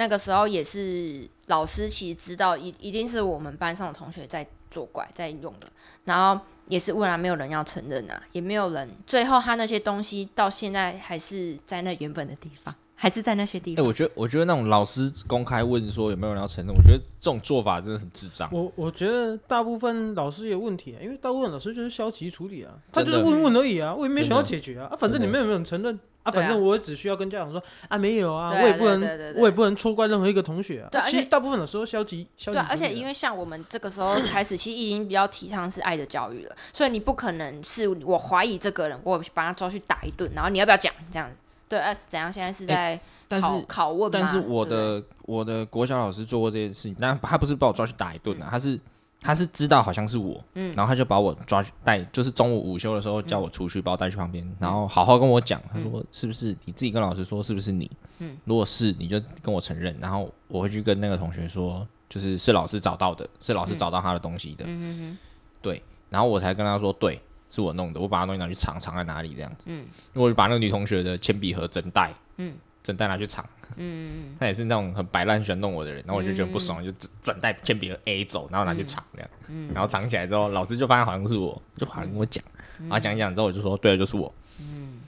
[0.00, 5.66] 那个时候也是老师其实知道一一定是我们班上的同学在作怪在用的，
[6.04, 8.88] 然后也是问来没有人要承认啊，也没有人。
[9.06, 13.84] 最后他那些东西到现在还是在那原本的地方，还是在那些地哎、方。
[13.84, 18.48] 我觉得，我觉得那种老师公开问说有没有人要承认，我觉得这种做法真的很智障。
[18.50, 26.30] 我我觉得大部分老师也有问题、啊，因为大部分老师就是消极处理啊，他真的就是问问而已啊，我也没想要解决啊，啊，反正真的你们有没有人承认啊？
[26.30, 30.88] 反正我只需要跟家长说啊，没有啊，我也不能我也不能错怪任何一个同学啊。
[30.90, 41.36] 对而且其实大部分的时候消极消极对啊，而且因为像我们这个时候开始， 其实已经比较提倡是爱的教育了，所以你不可能是我怀疑这个人，我把他抓去打一顿，然后你要不要讲这样子？
[41.68, 42.30] 对，呃，是怎样？
[42.32, 48.76] 现在是在考、但是，拷问吗，但是我的我的国小老师做过这件事情，但他不是把我抓去打一顿啊，他是
[49.20, 57.90] 他是知道好像是我，嗯然后他就把我抓去带，就是中午午休的时候叫我出去，把我带去旁边，然后好好跟我讲，他说是不是你自己跟老师说是不是你？
[58.18, 65.16] 嗯如果是你就跟我承认，然后我会去跟那个同学说，就是是老师找到的，是老师找到他的东西的，嗯
[65.62, 67.20] 对，然后我才跟他说对。
[67.52, 69.64] 是我弄的，我把他东西拿去藏，藏在哪里这样子。
[69.66, 73.44] 嗯我就把那个女同学的铅笔盒整袋，嗯整袋拿去藏。
[73.76, 74.36] 嗯。
[74.38, 79.68] 他也是那种很摆烂喜欢弄我的人，然后我就觉得不爽，就整整袋铅笔盒 A 走，然后拿去藏这样，嗯。
[79.74, 82.44] 然后藏起来之后，老师就发现好像是我，就好像跟我讲，
[82.80, 85.00] 然后讲一讲之后我就说对了，就是我，嗯。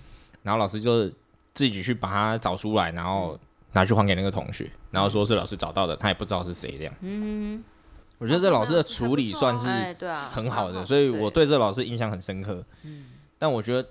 [0.42, 1.08] 然后老师就
[1.54, 3.38] 自己去把它找出来，然后
[3.72, 6.94] 拿去还给那个同学，然后说是老师找到的，他也不知道是谁这样。
[7.00, 7.62] 嗯，
[8.18, 9.68] 我觉得这老师的处理算是
[10.30, 12.64] 很好的，所以我对这老师印象很深刻。
[12.84, 13.06] 嗯。
[13.38, 13.88] 但我觉得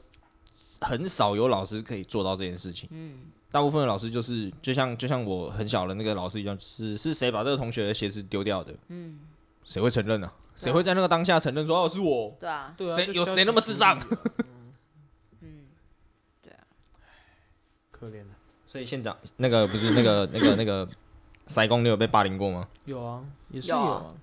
[0.80, 2.88] 很少有老师可以做到这件事情。
[2.91, 3.15] 嗯
[3.52, 8.74] 大部分的老师就是就像就像我很小的那个老师一样，是是谁把这个同学的鞋子丢掉的？
[8.88, 9.20] 嗯，
[9.66, 12.36] 谁会承认呢、谁会在那个当下承认说哦是我？
[12.39, 13.99] 对啊，对啊，谁有谁那么智障
[15.41, 15.66] 嗯，
[16.41, 17.04] 对啊嗯
[17.91, 18.30] 可怜的。
[18.66, 20.88] 所以县长那个不是那个那个那个
[21.47, 22.68] 塞工，你有被霸凌过吗？
[22.86, 24.14] 有啊，也是有啊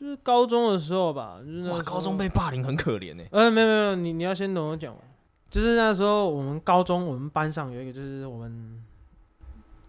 [0.00, 5.09] 就是高中的时候吧，就是那哇，高中被霸凌很可怜呢、呃，没有没有没有，你你要先等我讲完。
[5.50, 8.80] 就是那时候我们高中我们班上有一个就是我们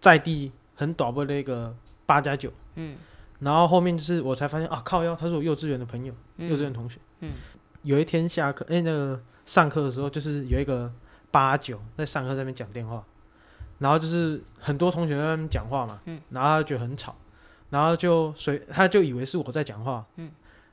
[0.00, 2.96] 在地很短不的一个八加九，嗯。
[3.38, 6.50] 然后后面就是我才发现啊靠腰他是我幼稚园的朋友，嗯。
[6.50, 6.98] 幼稚园同学。
[7.20, 7.34] 嗯。
[7.82, 10.92] 有一天下课，哎、那个上课的时候，就是有一个
[11.30, 13.04] 八九在上课在那边讲电话，
[13.78, 16.20] 然后就是很多同学在那边讲话嘛，嗯。
[16.30, 17.16] 然后他就觉得很吵，
[17.70, 20.30] 然后就随他就以为是我在讲话，嗯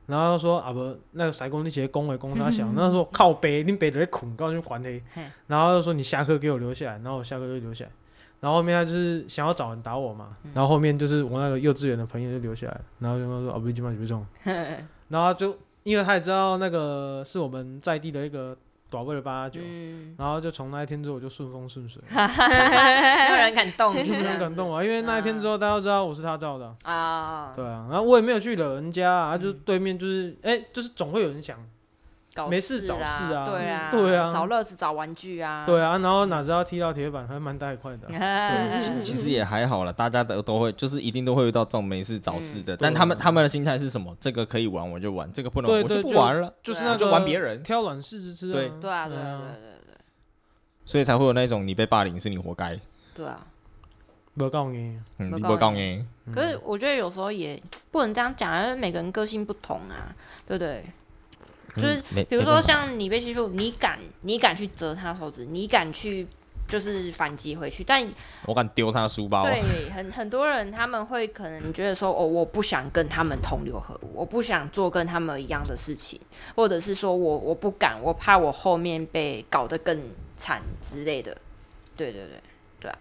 [0.09, 7.91] 然后他说啊不，那个塞工那些恭维恭他想，然后说靠背，你背在捆，告诉还黑嘿，然后他就说你下课给我留下来，然后我下课就留下来。
[8.41, 10.51] 然后后面他就是想要找人打我嘛，嗯。
[10.55, 14.25] 然后后面就是我那个幼稚园的朋友就留下来，然后就他说啊不基本上就这种，
[15.09, 18.57] 然后就因为他也知道那个是我们在地的一个
[18.89, 31.57] 短位了八九，嗯，然后就从那一天之后我就顺风顺水， 没有人敢动， 没有人敢动啊，因为那一天之后大家都知道我是他照的啊，啊，对啊，然后我也没有去惹人家啊，就嗯对面就是哎、就是总会有人想，
[32.39, 38.15] 搞没事找事啊对啊，对啊找乐子找玩具啊，对啊，然后哪知道踢到铁板还蛮带快的啊、
[38.71, 42.77] 啊，其其实也还好了，大家都都会，就是一定都会遇到这种没事找事的。
[42.77, 44.15] 但他们他们的心态是什么？
[44.21, 49.97] 这个可以玩我就玩，这个不能玩我对对就不玩了，就是对啊那个就玩别人挑软柿子吃啊，对对啊，对对啊，对啊对啊
[50.85, 52.79] 所以才会有那种你被霸凌是你活该，
[53.13, 53.45] 对啊。
[54.37, 57.61] 不告诉你，嗯，不你不会告告你，可是我觉得有时候也
[57.91, 60.15] 不能这样讲，因为每个人个性不同啊，
[60.47, 60.85] 对不对？
[61.75, 66.27] 就是比如说像你被欺负，你敢你敢去折他手指，你敢去
[66.67, 68.07] 就是反击回去，但
[68.45, 76.19] 我敢丢他的书包，对很很多人他们会可能觉得说哦，我不想跟他们同流合污，我不想做跟他们一样的事情，
[76.55, 79.99] 或者是说我我不敢，我怕我后面被搞得更
[80.37, 81.35] 惨之类的。
[81.97, 82.41] 对对对，
[82.79, 82.97] 对啊。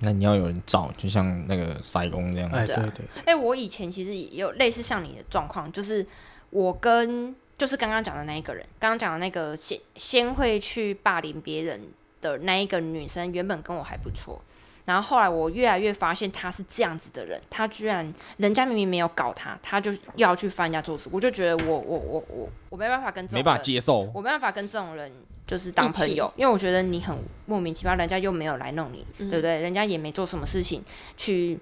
[0.00, 6.04] 那你要有人罩，就像那个塞工这样，哎，对对，哎、我以前其实也有类似像你的状况，就是
[6.50, 11.80] 我跟就是刚刚讲的那一个人，刚刚讲的那个先先会去霸凌别人
[12.20, 14.40] 的那一个女生，原本跟我还不错，
[14.84, 25.10] 然后后来我越来越发现她是这样子的人，她居然人家明明没有搞她，她就要去翻人家桌子，我就觉得我我我我我没办法跟这种没办法人接受，我没办法跟这种人
[25.46, 29.60] 就是当朋友，因为我觉得你很莫名其妙，人家又没有来弄你，对不对？
[29.60, 30.82] 人家也没做什么事情
[31.16, 31.58] 去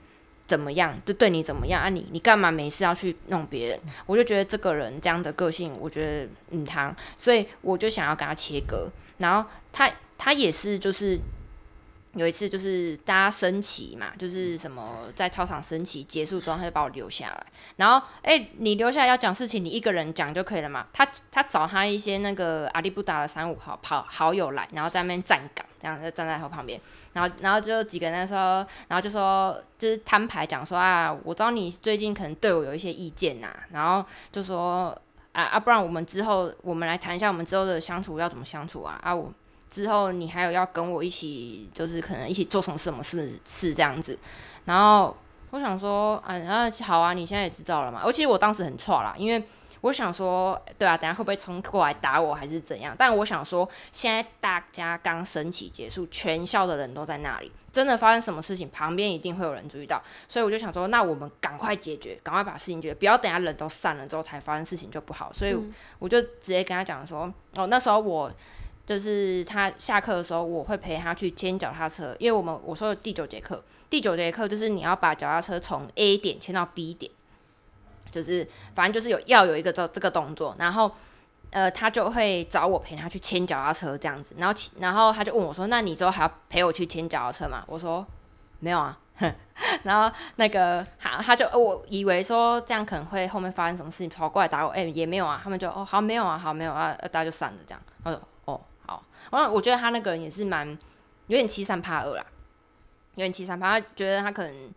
[0.52, 2.06] 怎么样，就对你怎么样啊你？
[2.12, 3.80] 你干嘛没事要去弄别人？
[4.04, 8.90] 我就觉得这个人这样的个性，我觉得嗯他，所以我就想要跟他切割。
[9.16, 11.18] 然后他他也是就是。
[12.14, 17.46] 有一次就是大家升旗嘛，就是什么在操场升旗结束之后，他就把我留下来。
[17.76, 20.86] 然后，哎、你留下来要讲事情，你一个人讲就可以了嘛。
[20.92, 26.80] 他他找他一些那个阿里不达的三五好好好友来，然后在那边站岗，这样就站在他旁边。
[27.12, 34.96] 然后，然后就几个人说，然后就说就是摊牌讲说啊，我知道你最近可能对我有一些意见呐、然后就说
[35.32, 39.32] 啊啊，不然我们之后我们来谈一下我们之后的相处要怎么相处啊啊我。
[39.70, 44.18] 之后你还有要跟我一起，就是可能一起做什么什么事是这样子，
[44.66, 45.16] 然后
[45.48, 48.02] 我想说，啊，啊好啊，你现在也知道了嘛。
[48.04, 49.42] 而且我当时很错啦，因为
[49.82, 52.96] 我想说，对啊，等下会不会冲过来打我还是怎样？
[52.98, 65.32] 但我想说，现在大家刚升旗结束，全校的人都在那里，真的发生什么事情，旁边一定会有人注意到，所以我就想说，那我们赶快解决，赶快把事情解决，不要等下人都散了之后才发生事情就不好。
[65.32, 65.54] 所以
[65.98, 68.32] 我就直接跟他讲说，哦，那时候我。
[68.84, 77.10] 就是他下课的时候，我会陪他去牵脚踏车，因为我们我说的第九节课，第九节课就是你要把脚踏车从 A 点牵到 B 点，
[78.12, 80.92] 就是反正就是有要有一个这这个动作，然后
[81.50, 88.06] 呃他就会找我陪他去牵脚踏车这样子，然后然后他就问我说：“那你之后还要陪我去牵脚踏车吗？”我说
[88.60, 88.96] ：“没有啊。
[89.84, 100.66] ”然后那个他他就我以为说这样可能会后面发生什么事情，跑过来打我，哎、也没有啊，他们就哦好没有啊，好没有啊，大家就散了这样，他说哦好，然后我觉得他那个人也是蛮
[101.26, 102.24] 有点欺善怕恶啦，
[103.14, 104.72] 有点欺善怕，他觉得他可能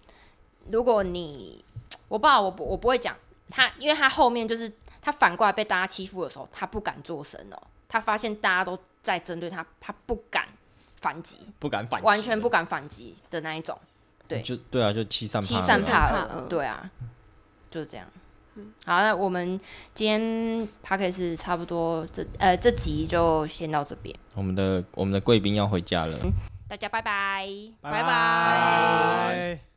[0.70, 1.64] 如果你
[2.10, 3.16] 我不知道，我不我不会讲
[3.50, 4.72] 他，因为他后面就是
[5.02, 10.48] 他反过来被大家欺负的时候，他不敢做声哦，他发现大家都在针对他，他不敢
[11.02, 13.78] 反击，不敢反击，完全不敢反击的那一种。
[14.28, 16.90] 对就对啊，就欺善怕恶欺善啊怕恶，对啊，
[17.70, 18.08] 就是这样。
[18.86, 19.60] 好，那我们
[19.94, 20.20] 今天
[20.82, 26.18] p a c k a g e 差不多这呃这集就先到这边，我们的我们的贵宾要回家了。
[26.68, 27.48] 大家拜拜。
[27.82, 29.75] 拜拜拜